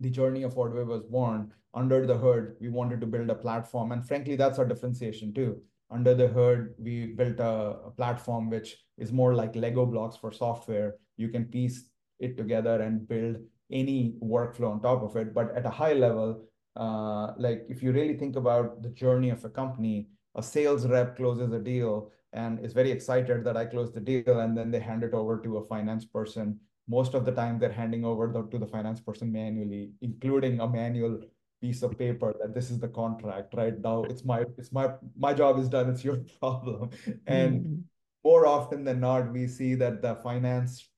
[0.00, 1.52] the journey of Ordway was born.
[1.74, 3.92] Under the hood, we wanted to build a platform.
[3.92, 8.76] And frankly, that's our differentiation too under the hood, we built a, a, platform which
[8.98, 10.96] is more like Lego blocks for software.
[11.16, 13.36] You can piece it together and build
[13.70, 15.32] any workflow on top of it.
[15.32, 16.42] But at a high level,
[16.76, 21.16] uh, like if you really think about the journey of a company, a sales rep
[21.16, 24.80] closes a deal and is very excited that I closed the deal, and then they
[24.80, 26.58] hand it over to a finance person.
[26.88, 30.68] Most of the time, they're handing over the, to the finance person manually, including a
[30.68, 31.20] manual
[31.60, 33.78] piece of paper that this is the contract right?
[33.80, 36.90] Now it's my it's my my job is done it's your problem.
[37.26, 37.80] And mm-hmm.
[38.24, 40.88] more often than not we see that the finance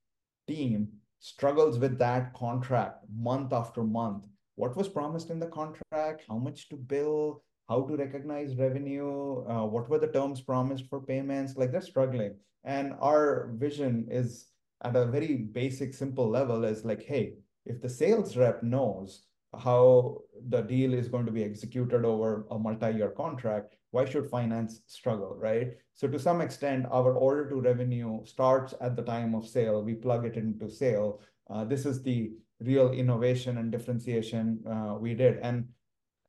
[0.47, 0.89] team
[1.21, 4.27] struggles with that contract month after month.
[4.57, 6.25] What was promised in the contract?
[6.29, 11.01] How much to bill how to recognize revenue uh, what were the terms promised for
[11.01, 14.49] payments like they're struggling and our vision is
[14.85, 17.35] at a very basic simple level is like hey
[17.67, 22.59] if the sales rep knows how the deal is going to be executed over a
[22.59, 25.73] multi-year contract, why should finance struggle, right?
[25.95, 29.83] So to some extent, our order to revenue starts at the time of sale.
[29.83, 31.21] We plug it into sale.
[31.49, 35.39] Uh, this is the real innovation and differentiation uh, we did.
[35.39, 35.69] And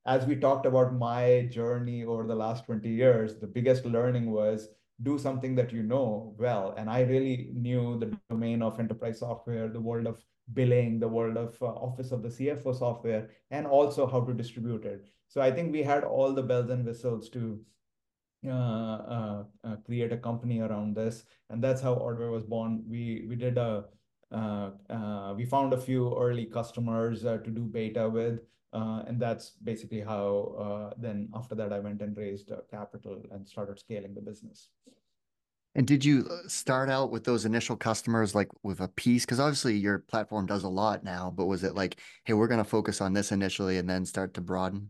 [0.10, 4.70] as we talked about my journey over the last 20 years, the biggest learning was
[5.04, 6.74] do something that you know well.
[6.78, 10.18] And I really knew the domain of enterprise software, the world of
[10.54, 14.84] billing, the world of uh, Office of the CFO software, and also how to distribute
[14.84, 15.06] it.
[15.28, 17.60] So I think we had all the bells and whistles to
[18.48, 22.84] uh, uh, uh, create a company around this, and that's how Ordway was born.
[22.90, 23.86] We we did a
[24.32, 28.40] uh, uh, we found a few early customers to do beta with,
[28.74, 30.94] and that's basically how.
[30.98, 34.70] then after that, I went and raised capital and started scaling the business.
[35.76, 39.26] And did you uh, start out with those initial customers like with a piece?
[39.26, 42.64] Because obviously your platform does a lot now, but was it like, hey, we're going
[42.64, 44.90] to focus on this initially and then start to broaden?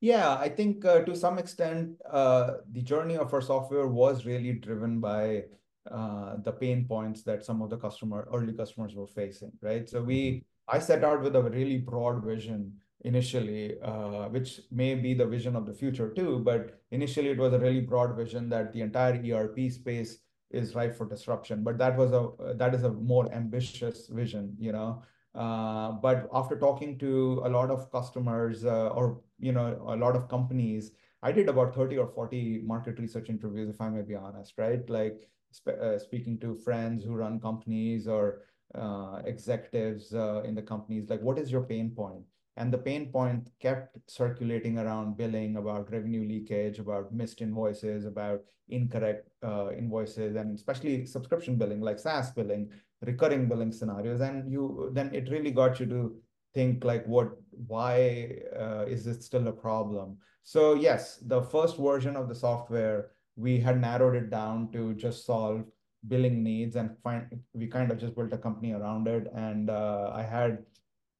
[0.00, 4.52] Yeah, I think uh, to some extent, uh, the journey of our software was really
[4.52, 5.44] driven by
[5.90, 9.88] uh, the pain points that some of the customer early customers were facing, right?
[9.88, 10.38] So we, mm-hmm.
[10.70, 15.56] I set out with a really broad vision initially, uh, which may be the vision
[15.56, 16.40] of the future too.
[16.40, 20.18] But initially, it was a really broad vision that the entire ERP space
[20.50, 21.64] is ripe for disruption.
[21.64, 25.02] But that was a that is a more ambitious vision, you know.
[25.34, 30.16] Uh, but after talking to a lot of customers uh, or you know a lot
[30.16, 34.14] of companies, I did about thirty or forty market research interviews, if I may be
[34.14, 34.88] honest, right?
[34.88, 38.42] Like sp uh, speaking to friends who run companies or
[38.74, 42.24] uh, executives uh, in the companies, like what is your pain point?
[42.56, 48.40] And the pain point kept circulating around billing, about revenue leakage, about missed invoices, about
[48.68, 52.70] incorrect uh, invoices, and especially subscription billing, like SaaS billing,
[53.02, 54.20] recurring billing scenarios.
[54.20, 56.14] And you then it really got you to
[56.52, 57.30] think like, what,
[57.66, 60.18] why uh, is this still a problem?
[60.42, 65.24] So yes, the first version of the software, we had narrowed it down to just
[65.24, 65.64] solve
[66.08, 69.26] billing needs and find we kind of just built a company around it.
[69.34, 70.58] And uh, I had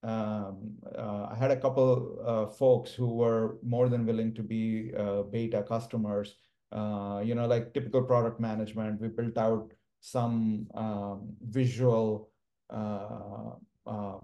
[0.03, 4.93] um, uh, I had a couple uh, folks who were more than willing to be
[4.97, 6.37] uh, beta customers.
[6.73, 12.31] Uh, you know, like typical product management, we built out some um, visual
[12.71, 13.51] uh,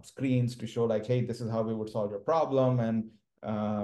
[0.01, 3.11] screens to show like, hey, this is how we would solve your problem, and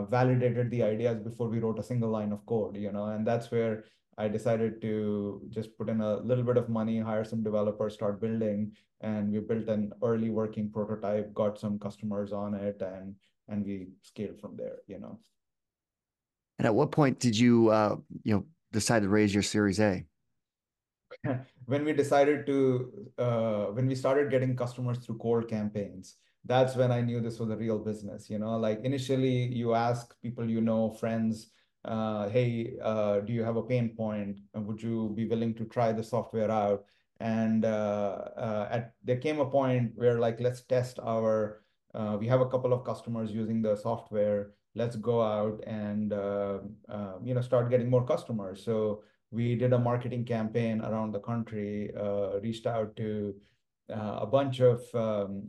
[0.08, 2.76] validated the ideas before we wrote a single line of code.
[2.76, 3.84] You know, and that's where
[4.22, 8.20] I decided to just put in a little bit of money, hire some developers, start
[8.20, 13.16] building, and we built an early working prototype, got some customers on it, and
[13.48, 14.78] and we scaled from there.
[14.86, 15.18] You know.
[16.58, 20.04] And at what point did you uh, you know decide to raise your Series A?
[21.66, 26.90] when we decided to uh, when we started getting customers through cold campaigns that's when
[26.90, 30.60] i knew this was a real business you know like initially you ask people you
[30.60, 31.50] know friends
[31.84, 34.38] uh, hey, uh, do you have a pain point?
[34.54, 36.84] Would you be willing to try the software out?
[37.20, 41.62] And uh, uh, at there came a point where like, let's test our,
[41.94, 44.52] uh, we have a couple of customers using the software.
[44.74, 46.58] Let's go out and, uh,
[46.88, 48.64] uh, you know, start getting more customers.
[48.64, 51.90] So we did a marketing campaign around the country,
[52.42, 53.34] reached out to
[53.88, 55.48] a bunch of um,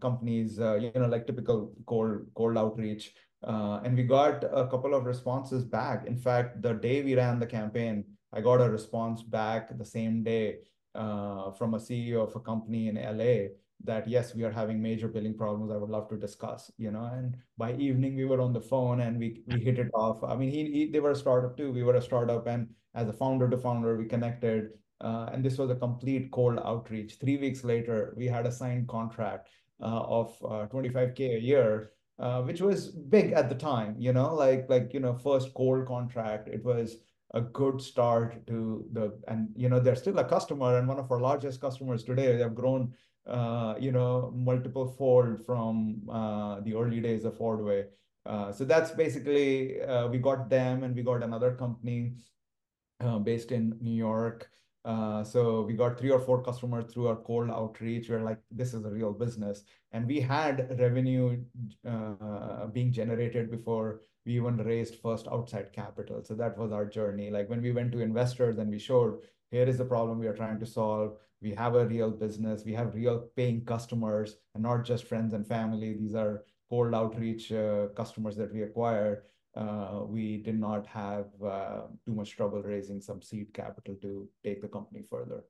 [0.00, 3.12] companies, you know, like typical cold cold outreach,
[3.42, 6.06] uh, and we got a couple of responses back.
[6.06, 10.22] In fact, the day we ran the campaign, I got a response back the same
[10.22, 10.58] day
[10.94, 15.08] uh, from a CEO of a company in LA that yes, we are having major
[15.08, 15.72] billing problems.
[15.72, 17.04] I would love to discuss, you know.
[17.12, 20.22] And by evening, we were on the phone and we we hit it off.
[20.22, 21.72] I mean, he, he they were a startup too.
[21.72, 24.70] We were a startup, and as a founder to founder, we connected.
[25.00, 27.16] Uh, and this was a complete cold outreach.
[27.18, 29.48] Three weeks later, we had a signed contract
[29.80, 33.96] uh, of 25k uh, year, uh, which was big at the time.
[33.98, 36.48] You know, like like you know, first cold contract.
[36.48, 36.96] It was
[37.32, 41.10] a good start to the and you know they're still a customer and one of
[41.10, 42.32] our largest customers today.
[42.32, 42.94] They have grown
[43.26, 47.84] uh, you know, multiple fold from uh, the early days of Ordway.
[48.26, 52.14] Uh, so that's basically, uh, we got them and we got another company
[53.00, 54.50] uh, based in New York.
[54.84, 58.08] Uh, so we got three or four customers through our cold outreach.
[58.08, 59.64] We're like, this is a real business.
[59.92, 61.42] And we had revenue
[62.72, 66.22] being generated before we even raised first outside capital.
[66.22, 67.30] So that was our journey.
[67.30, 69.18] Like when we went to investors and we showed,
[69.50, 72.74] here is the problem we are trying to solve we have a real business, we
[72.74, 75.94] have real paying customers, and not just friends and family.
[75.94, 79.24] These are cold outreach uh, customers that we acquire.
[79.56, 84.62] Uh, we did not have uh, too much trouble raising some seed capital to take
[84.62, 85.42] the company further.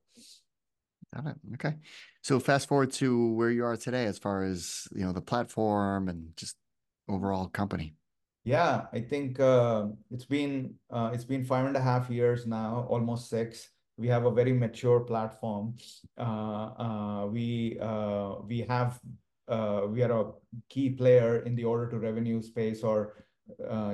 [1.14, 1.36] Got it.
[1.54, 1.76] Okay.
[2.22, 6.08] So fast forward to where you are today, as far as you know, the platform
[6.08, 6.56] and just
[7.08, 7.94] overall company.
[8.44, 12.86] Yeah, I think uh, it's been uh, it's been five and a half years now,
[12.88, 13.68] almost six.
[13.98, 15.76] We have a very mature platform.
[16.16, 18.98] Uh, uh, we uh, we have
[19.48, 20.32] we are a
[20.70, 23.26] key player in the order to revenue space, or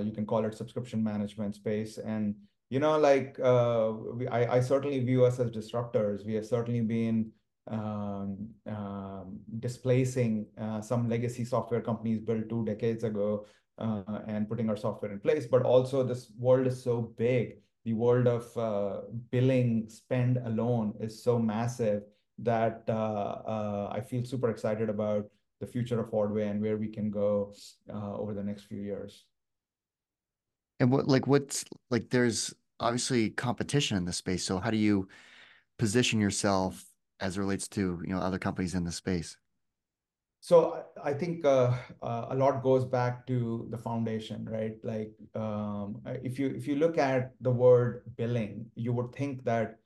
[0.05, 1.99] you can call it subscription management space.
[1.99, 2.35] And
[2.71, 6.27] you know, like we, I, I certainly view us as disruptors.
[6.27, 7.31] We have certainly been
[7.69, 13.47] um, um, displacing uh, some legacy software companies built two decades ago
[13.79, 15.47] uh, and putting our software in place.
[15.47, 21.23] But also, this world is so big the world of uh, billing spend alone is
[21.23, 22.03] so massive
[22.39, 25.31] that uh, uh, I feel super excited about
[25.61, 27.55] the future of Ordway and where we can go
[27.89, 29.25] uh, over the next few years.
[30.81, 32.11] And what, like, what's like?
[32.11, 34.45] There's obviously competition in the space.
[34.45, 35.09] So how do you
[35.79, 36.85] position yourself
[37.21, 39.37] as it relates to you know other companies in the space?
[40.41, 41.73] So I think uh,
[42.03, 44.77] uh, a lot goes back to the foundation, right?
[44.85, 49.79] Like um, if you if you look at the word billing, you would think that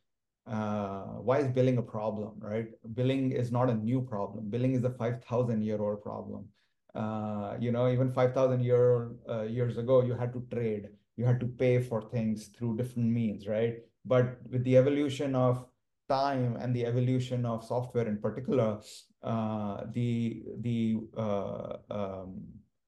[0.46, 2.66] uh, why is billing a problem, right?
[2.94, 4.50] Billing is not a new problem.
[4.50, 6.46] Billing is a five thousand year old problem.
[6.94, 11.24] Uh, you know, even five thousand year uh, years ago, you had to trade, you
[11.24, 13.74] had to pay for things through different means, right?
[14.04, 15.66] But with the evolution of
[16.08, 18.80] time and the evolution of software in particular,
[19.22, 22.42] uh, the the, uh, um,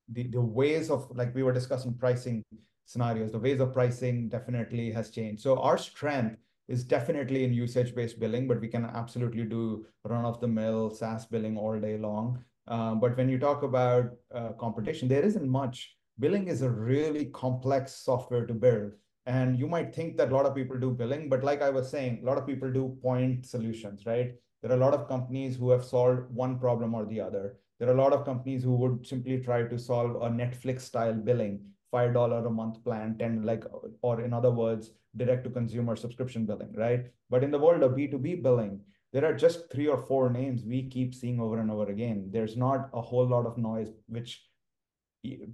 [0.08, 2.42] the the ways of like we were discussing pricing
[2.84, 5.42] scenarios, the ways of pricing definitely has changed.
[5.42, 6.38] So our strength
[6.68, 11.98] is definitely in usage-based billing, but we can absolutely do run-of-the-mill SaaS billing all day
[11.98, 12.44] long.
[12.68, 15.96] Uh, but when you talk about uh, competition, there isn't much.
[16.18, 18.92] Billing is a really complex software to build.
[19.26, 21.88] And you might think that a lot of people do billing, but like I was
[21.88, 24.34] saying, a lot of people do point solutions, right?
[24.62, 27.56] There are a lot of companies who have solved one problem or the other.
[27.78, 31.14] There are a lot of companies who would simply try to solve a Netflix style
[31.14, 31.60] billing,
[31.92, 33.64] $5 a month plan, 10 like,
[34.02, 37.06] or in other words, direct to consumer subscription billing, right?
[37.28, 38.80] But in the world of B2B billing,
[39.12, 42.30] there are just three or four names we keep seeing over and over again.
[42.32, 44.42] There's not a whole lot of noise, which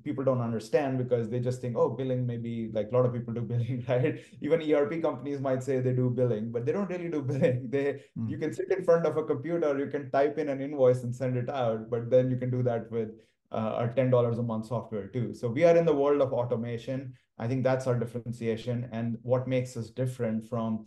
[0.03, 3.35] people don't understand because they just think, oh, billing maybe like a lot of people
[3.35, 4.21] do billing, right?
[4.41, 7.69] Even ERP companies might say they do billing, but they don't really do billing.
[7.69, 8.31] They mm.
[8.31, 11.15] you can sit in front of a computer, you can type in an invoice and
[11.15, 13.11] send it out, but then you can do that with
[13.51, 15.35] uh, our ten dollars a month software too.
[15.35, 17.15] So we are in the world of automation.
[17.39, 20.87] I think that's our differentiation and what makes us different from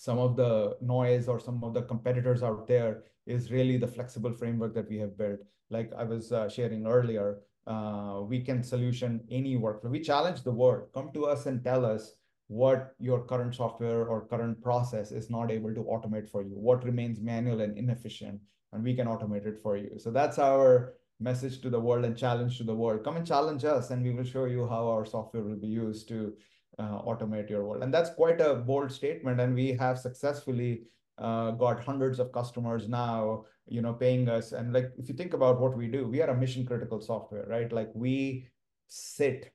[0.00, 4.32] some of the noise or some of the competitors out there is really the flexible
[4.32, 5.40] framework that we have built.
[5.68, 9.90] Like I was uh, sharing earlier, uh, we can solution any workflow.
[9.90, 10.88] We challenge the world.
[10.94, 12.14] Come to us and tell us
[12.46, 16.82] what your current software or current process is not able to automate for you, what
[16.82, 18.40] remains manual and inefficient,
[18.72, 19.98] and we can automate it for you.
[19.98, 23.04] So that's our message to the world and challenge to the world.
[23.04, 26.08] Come and challenge us, and we will show you how our software will be used
[26.08, 26.32] to
[26.82, 27.82] automate your world.
[27.82, 30.82] And that's quite a bold statement, and we have successfully
[31.18, 34.52] uh, got hundreds of customers now you know paying us.
[34.52, 37.46] And like if you think about what we do we are a mission critical software
[37.46, 37.72] right?
[37.72, 38.48] Like we
[38.88, 39.52] sit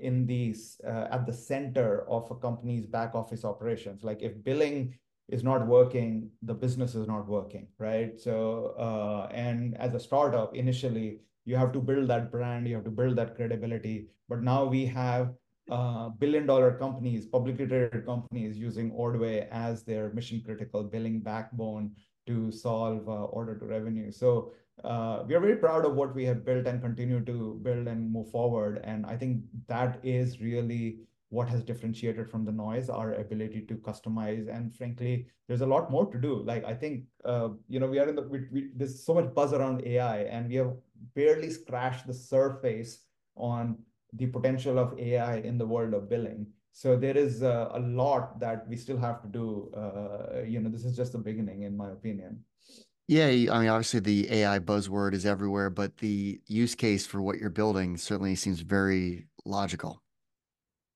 [0.00, 4.04] in these uh, at the center of a company's back office operations.
[4.04, 4.98] Like if billing
[5.28, 8.20] is not working the business is not working right?
[8.20, 12.84] So uh, and as a startup initially you have to build that brand you have
[12.84, 14.08] to build that credibility.
[14.28, 15.32] But now we have
[15.70, 21.92] uh, billion dollar companies, publicly traded companies using Ordway as their mission critical billing backbone
[22.26, 24.10] to solve uh, order to revenue.
[24.10, 24.52] So
[24.82, 28.12] uh, we are very proud of what we have built and continue to build and
[28.12, 28.80] move forward.
[28.84, 30.98] And I think that is really
[31.30, 34.54] what has differentiated from the noise, our ability to customize.
[34.54, 36.42] And frankly, there's a lot more to do.
[36.42, 39.34] Like I think, uh, you know, we are in the, we, we, there's so much
[39.34, 40.72] buzz around AI and we have
[41.14, 42.98] barely scratched the surface
[43.36, 43.78] on
[44.14, 46.46] the potential of AI in the world of billing.
[46.72, 49.70] So there is uh, a lot that we still have to do.
[49.76, 52.44] Uh, you know, this is just the beginning, in my opinion.
[53.06, 57.38] Yeah, I mean, obviously the AI buzzword is everywhere, but the use case for what
[57.38, 60.02] you're building certainly seems very logical.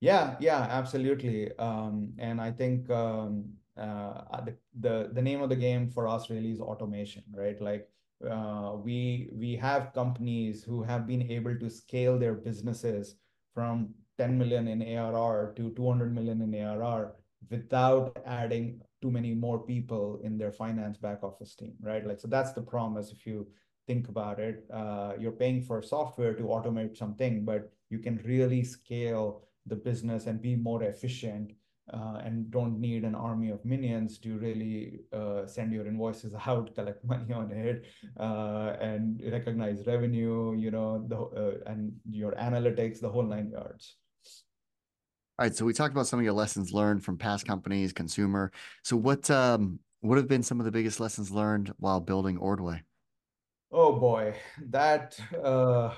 [0.01, 1.57] Yeah, yeah, absolutely.
[1.59, 6.31] Um, and I think um, uh, the, the the name of the game for us
[6.31, 7.61] really is automation, right?
[7.61, 7.91] Like
[8.27, 13.17] uh, we we have companies who have been able to scale their businesses
[13.55, 17.15] from 10 million in ARR to 200 million in ARR
[17.51, 22.05] without adding too many more people in their finance back office team, right?
[22.05, 23.13] Like, so that's the promise.
[23.13, 23.47] If you
[23.87, 28.65] think about it, uh, you're paying for software to automate something, but you can really
[28.65, 31.53] scale the business and be more efficient
[31.93, 36.75] uh, and don't need an army of minions to really uh, send your invoices out,
[36.75, 37.87] collect money on it,
[38.19, 43.97] uh, and recognize revenue, you know, the uh, and your analytics, the whole nine yards.
[45.39, 48.51] All right, so we talked about some of your lessons learned from past companies, consumer.
[48.83, 52.83] So what um, what have been some of the biggest lessons learned while building Ordway?
[53.71, 54.35] Oh boy,
[54.71, 55.95] that uh,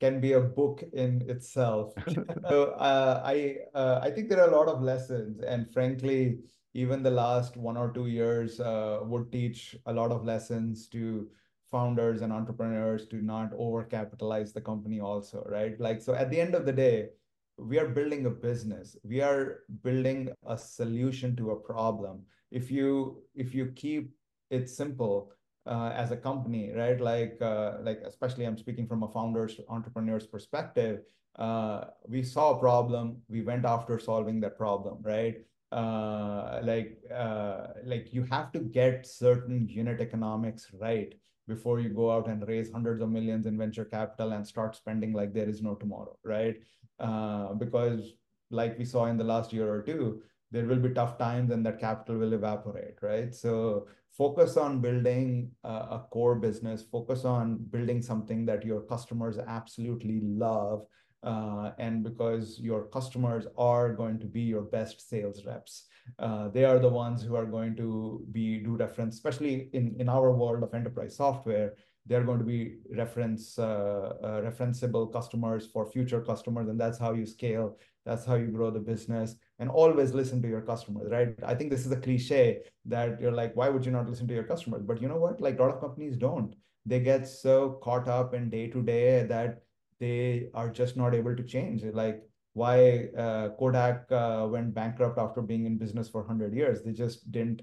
[0.00, 1.94] can be a book in itself.
[2.48, 6.38] so uh, I uh, I think there are a lot of lessons, and frankly,
[6.74, 11.28] even the last one or two years uh, would teach a lot of lessons to
[11.70, 15.78] founders and entrepreneurs to not overcapitalize the company also right?
[15.80, 17.10] Like so at the end of the day
[17.56, 18.96] we are building a business.
[19.04, 22.22] We are building a solution to a problem.
[22.50, 24.12] If you if you keep
[24.50, 25.32] it simple
[25.66, 27.00] uh, as a company, right?
[27.00, 31.00] Like, uh, like especially I'm speaking from a founder's entrepreneur's perspective.
[31.36, 35.36] Uh, we saw a problem, we went after solving that problem, right?
[35.72, 41.14] Uh, like, uh, like you have to get certain unit economics right
[41.46, 45.12] before you go out and raise hundreds of millions in venture capital and start spending
[45.12, 46.56] like there is no tomorrow, right?
[46.98, 48.14] Uh, because
[48.50, 51.64] like we saw in the last year or two, there will be tough times and
[51.64, 53.34] that capital will evaporate, right?
[53.34, 59.38] So focus on building a, a, core business, focus on building something that your customers
[59.38, 60.84] absolutely love.
[61.22, 65.84] Uh, and because your customers are going to be your best sales reps,
[66.18, 70.08] uh, they are the ones who are going to be do reference, especially in, in
[70.08, 71.74] our world of enterprise software,
[72.06, 77.12] they're going to be reference uh, uh, referenceable customers for future customers, and that's how
[77.12, 77.76] you scale.
[78.10, 81.28] That's how you grow the business and always listen to your customers, right?
[81.46, 84.34] I think this is a cliche that you're like, why would you not listen to
[84.34, 84.82] your customers?
[84.82, 85.40] But you know what?
[85.40, 86.56] Like a lot of companies don't.
[86.84, 89.62] They get so caught up in day to day that
[90.00, 91.84] they are just not able to change.
[91.84, 96.82] Like why uh, Kodak uh, went bankrupt after being in business for 100 years.
[96.82, 97.62] They just didn't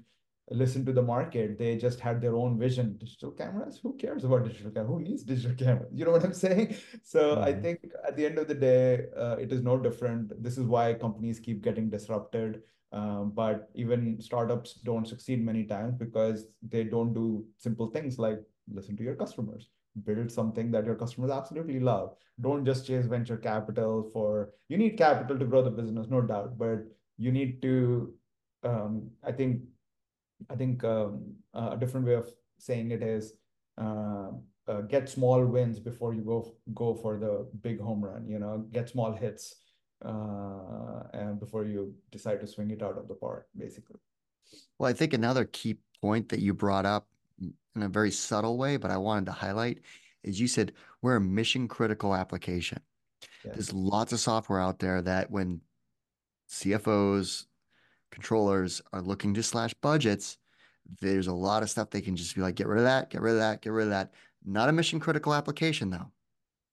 [0.50, 1.58] listen to the market.
[1.58, 2.96] They just had their own vision.
[2.98, 4.88] Digital cameras, who cares about digital camera?
[4.88, 5.90] Who needs digital cameras?
[5.92, 6.76] You know what I'm saying?
[7.02, 7.44] So mm-hmm.
[7.44, 10.42] I think at the end of the day, uh, it is no different.
[10.42, 12.62] This is why companies keep getting disrupted.
[12.90, 18.38] Um, but even startups don't succeed many times because they don't do simple things like
[18.72, 19.68] listen to your customers
[20.04, 24.96] build something that your customers absolutely love don't just chase venture capital for you need
[24.96, 26.84] capital to grow the business no doubt but
[27.16, 28.12] you need to
[28.64, 29.60] um, i think
[30.50, 32.28] I think um, a different way of
[32.58, 33.34] saying it is
[33.76, 34.30] uh,
[34.66, 38.26] uh, get small wins before you go go for the big home run.
[38.28, 39.56] You know, get small hits
[40.04, 44.00] uh, and before you decide to swing it out of the park, basically.
[44.78, 47.08] Well, I think another key point that you brought up
[47.40, 49.80] in a very subtle way, but I wanted to highlight
[50.22, 50.72] is you said
[51.02, 52.80] we're a mission critical application.
[53.44, 55.60] There's lots of software out there that when
[56.50, 57.46] CFOs,
[58.10, 60.38] controllers are looking to slash budgets,
[61.00, 63.20] there's a lot of stuff they can just be like, get rid of that, get
[63.20, 64.12] rid of that, get rid of that.
[64.44, 66.10] Not a mission critical application though.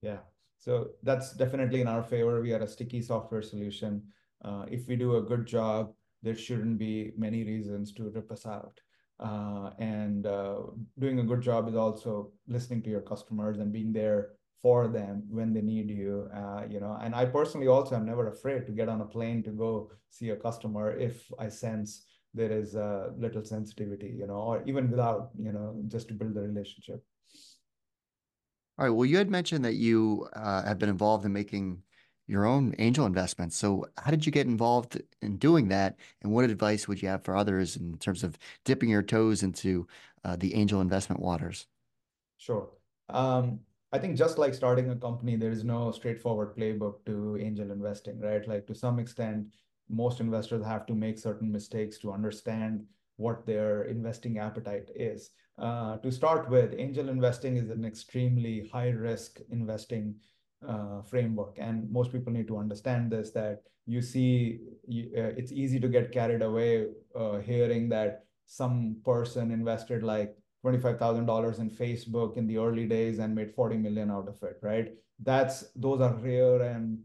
[0.02, 0.20] Yeah.
[0.58, 2.42] So that's definitely in our favor.
[2.42, 4.02] We are a sticky software solution.
[4.44, 8.46] Uh, if we do a good job, there shouldn't be many reasons to rip us
[8.46, 8.80] out.
[9.20, 10.58] Uh, and uh,
[11.00, 14.30] doing a good job is also listening to your customers and being there
[14.66, 18.30] for them when they need you uh, you know and i personally also am never
[18.30, 22.52] afraid to get on a plane to go see a customer if i sense there
[22.52, 26.42] is a little sensitivity you know or even without you know just to build the
[26.42, 27.00] relationship
[28.80, 31.80] all right well you had mentioned that you uh, have been involved in making
[32.28, 33.56] your own angel investments.
[33.56, 36.00] So, how did you get involved in doing that?
[36.24, 39.88] And what advice would you have for others in terms of dipping your toes into
[40.24, 41.68] uh, the angel investment waters?
[42.38, 42.70] Sure.
[43.10, 43.60] Um,
[43.96, 48.20] I think just like starting a company, there is no straightforward playbook to angel investing,
[48.20, 48.46] right?
[48.46, 49.48] Like to some extent,
[49.90, 52.84] most investors have to make certain mistakes to understand
[53.16, 55.30] what their investing appetite is.
[55.58, 60.16] Uh, to start with, angel investing is an extremely high risk investing
[60.68, 61.56] uh, framework.
[61.58, 65.88] And most people need to understand this that you see, you, uh, it's easy to
[65.88, 70.36] get carried away uh, hearing that some person invested like
[70.66, 74.90] $25,000 in Facebook in the early days and made 40 million out of it, right?
[75.20, 77.00] That's those are rare and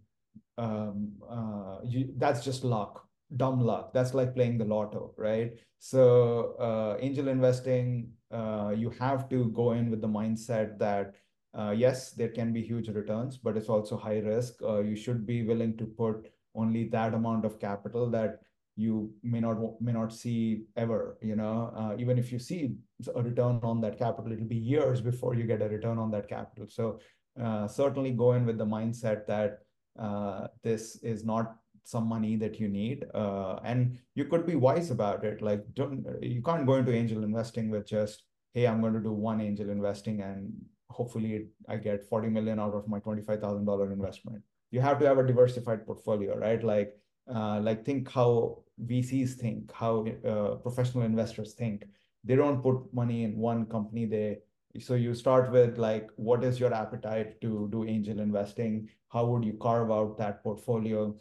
[0.58, 3.06] um, uh, you, that's just luck,
[3.36, 3.92] dumb luck.
[3.92, 5.52] That's like playing the lotto, right?
[5.78, 11.14] So uh, angel investing, uh, you have to go in with the mindset that
[11.58, 14.54] uh, yes, there can be huge returns, but it's also high risk.
[14.62, 18.40] Uh, you should be willing to put only that amount of capital that
[18.76, 21.18] you may not may not see ever.
[21.20, 22.76] You know, uh, even if you see
[23.08, 26.28] a return on that capital, it'll be years before you get a return on that
[26.28, 26.66] capital.
[26.68, 27.00] So
[27.40, 29.58] uh, certainly go in with the mindset that
[29.98, 34.90] uh, this is not some money that you need, uh, and you could be wise
[34.90, 35.42] about it.
[35.42, 39.12] Like, don't you can't go into angel investing with just hey, I'm going to do
[39.12, 40.52] one angel investing and
[40.90, 44.42] hopefully I get 40 million out of my $25,000 investment.
[44.70, 46.62] You have to have a diversified portfolio, right?
[46.62, 46.92] Like,
[47.32, 51.84] uh, like think how VCs think, how uh, professional investors think.
[52.24, 54.06] They don't put money in one company.
[54.06, 54.38] They
[54.78, 58.88] so you start with like, what is your appetite to do angel investing?
[59.08, 61.16] How would you carve out that portfolio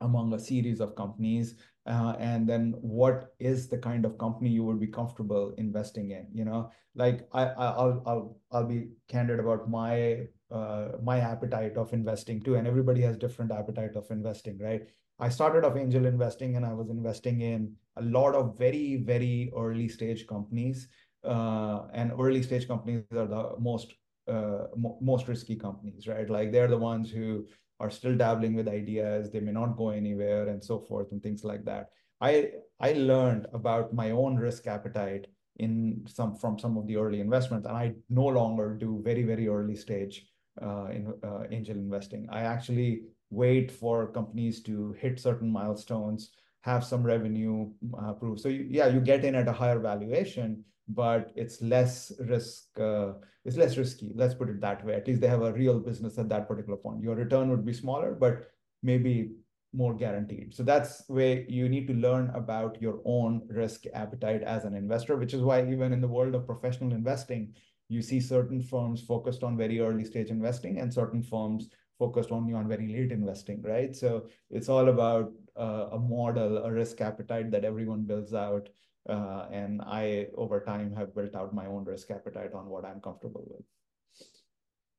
[0.00, 1.54] among a series of companies?
[1.86, 6.26] uh, and then what is the kind of company you would be comfortable investing in
[6.32, 11.92] you know like i i'll i'll, I'll be candid about my uh, my appetite of
[11.92, 14.86] investing too and everybody has different appetite of investing right
[15.26, 19.52] i started off angel investing and i was investing in a lot of very very
[19.56, 20.88] early stage companies
[21.24, 23.94] uh, and early stage companies are the most
[24.28, 26.28] uh, mo most risky companies right?
[26.28, 27.46] Like they're the ones who
[27.80, 29.30] are still dabbling with ideas.
[29.30, 31.90] They may not go anywhere and so forth and things like that.
[32.20, 37.20] I i learned about my own risk appetite in some from some of the early
[37.20, 40.26] investments and i no longer do very very early stage
[40.60, 42.28] uh, in uh, angel investing.
[42.30, 43.02] I actually
[43.32, 46.30] wait for companies to hit certain milestones
[46.60, 47.68] have some revenue
[48.00, 48.38] uh, proof.
[48.38, 53.12] So you, yeah you get in at a higher valuation but it's less risk uh,
[53.44, 54.12] it's less risky.
[54.14, 54.94] Let's put it that way.
[54.94, 57.02] At least they have a real business at that particular point.
[57.02, 58.50] Your return would be smaller but
[58.82, 59.32] maybe
[59.72, 60.54] more guaranteed.
[60.54, 65.16] So that's where you need to learn about your own risk appetite as an investor
[65.16, 67.54] which is why even in the world of professional investing
[67.88, 71.68] you see certain firms focused on very early stage investing and certain firms
[72.02, 74.10] focused only on very late investing right so
[74.50, 78.68] it's all about uh, a model a risk appetite that everyone builds out
[79.08, 83.00] uh, and I, over time, have built out my own risk appetite on what I'm
[83.00, 83.64] comfortable with.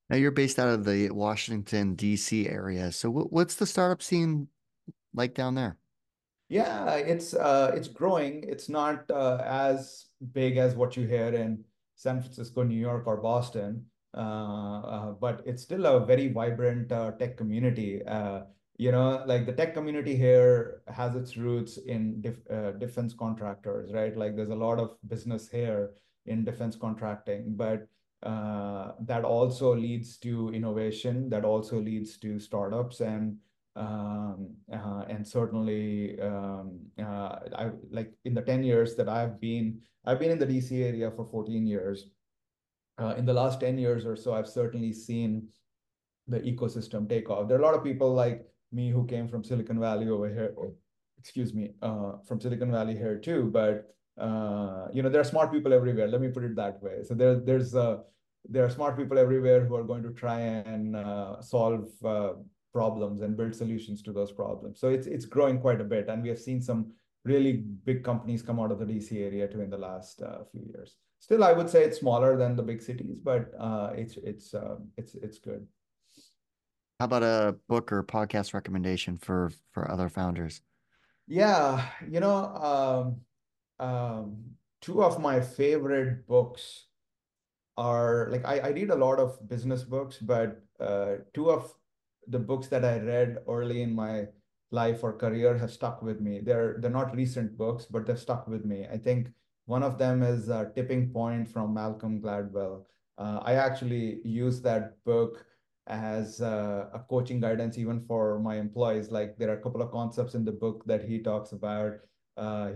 [0.09, 2.49] Now you're based out of the Washington D.C.
[2.49, 2.91] area.
[2.91, 4.47] So what's the startup scene
[5.13, 5.77] like down there?
[6.49, 8.43] Yeah, it's uh, it's growing.
[8.43, 11.63] It's not uh, as big as what you hear in
[11.95, 18.01] San Francisco, New York, or Boston, but it's still a very vibrant uh, tech community.
[18.05, 18.41] Uh,
[18.77, 23.93] you know like the tech community here has its roots in def, uh, defense contractors
[23.93, 25.91] right like there's a lot of business here
[26.25, 27.87] in defense contracting but
[28.23, 33.37] uh, that also leads to innovation that also leads to startups and
[33.75, 39.81] um, uh, and certainly um, uh, I like in the 10 years that I've been
[40.05, 42.07] I've been in the DC area for 14 years
[42.97, 45.47] uh, in the last 10 years or so I've certainly seen
[46.27, 49.43] the ecosystem take off there are a lot of people like me who came from
[49.43, 50.53] Silicon Valley over here,
[51.17, 53.49] excuse me, uh, from Silicon Valley here too.
[53.53, 56.07] But uh, you know, there are smart people everywhere.
[56.07, 57.03] Let me put it that way.
[57.03, 57.97] So there, there's uh,
[58.49, 62.33] there are smart people everywhere who are going to try and uh, solve uh,
[62.73, 64.79] problems and build solutions to those problems.
[64.79, 66.91] So it's it's growing quite a bit, and we have seen some
[67.25, 67.53] really
[67.85, 70.21] big companies come out of the DC area too in the last
[70.51, 70.97] few years.
[71.23, 74.75] Still, I would say it's smaller than the big cities, but uh, it's it's uh,
[74.97, 75.65] it's it's good.
[76.99, 80.59] How about a book or podcast recommendation for for other founders?
[81.25, 83.21] Yeah, you know, um,
[83.79, 84.35] um,
[84.81, 86.87] two of my favorite books
[87.77, 91.73] are like I, I read a lot of business books, but uh, two of
[92.27, 94.27] the books that I read early in my
[94.71, 96.41] life or career have stuck with me.
[96.43, 98.87] They're they're not recent books, but they've stuck with me.
[98.91, 99.31] I think
[99.65, 102.83] one of them is uh, Tipping Point from Malcolm Gladwell.
[103.17, 105.45] Uh, I actually use that book
[105.87, 109.11] as uh, a coaching guidance even for my employees.
[109.11, 111.93] Like there are a couple of concepts in the book that he talks about.
[112.35, 112.71] Uh,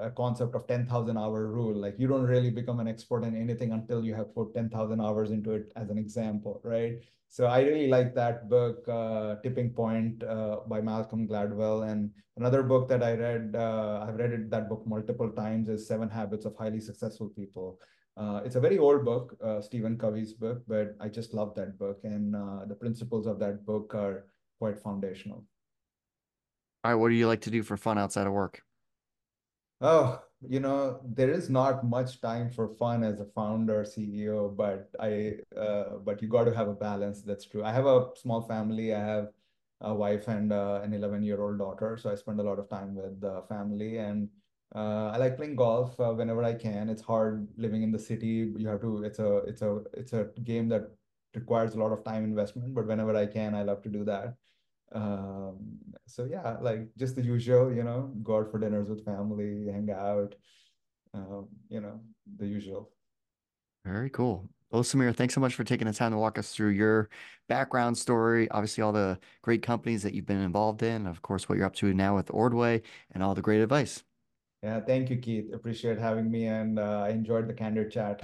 [0.00, 1.74] a concept of 10,000 hour rule.
[1.74, 5.30] Like you don't really become an expert in anything until you have put 10,000 hours
[5.30, 6.98] into it as an example, right?
[7.28, 11.88] So I really like that book, uh, Tipping Point uh, by Malcolm Gladwell.
[11.88, 15.86] And another book that I read, uh, I've read it, that book multiple times is
[15.86, 17.78] Seven Habits of Highly Successful People.
[18.16, 21.78] Uh, it's a very old book, uh, Stephen Covey's book, but I just love that
[21.78, 22.00] book.
[22.02, 24.24] And the principles of that book are
[24.58, 25.44] quite foundational.
[26.82, 26.94] All right.
[26.94, 28.62] What do you like to do for fun outside of work?
[29.80, 34.90] Oh, you know, there is not much time for fun as a founder, CEO, but
[34.98, 37.22] I, uh, but you got to have a balance.
[37.22, 37.62] That's true.
[37.64, 38.92] I have a small family.
[38.94, 39.28] I have
[39.80, 41.96] a wife and uh, an 11 year old daughter.
[41.96, 44.28] So I spend a lot of time with the family and
[44.74, 46.88] uh, I like playing golf uh, whenever I can.
[46.88, 48.52] It's hard living in the city.
[48.56, 49.04] You have to.
[49.04, 49.36] It's a.
[49.46, 49.82] It's a.
[49.94, 50.90] It's a game that
[51.34, 52.74] requires a lot of time investment.
[52.74, 54.34] But whenever I can, I love to do that.
[54.92, 55.56] Um,
[56.06, 57.72] so yeah, like just the usual.
[57.72, 60.34] You know, go out for dinners with family, hang out.
[61.14, 62.00] Um, you know,
[62.36, 62.90] the usual.
[63.84, 64.48] Very cool.
[64.70, 67.08] Well, Sameer, thanks so much for taking the time to walk us through your
[67.48, 71.56] background story, obviously all the great companies that you've been involved in, of course, what
[71.56, 72.82] you're up to now with Ordway,
[73.12, 74.04] and all the great advice.
[74.62, 75.54] Yeah, thank you, Keith.
[75.54, 78.20] Appreciate having me, and uh, I enjoyed the candid chat.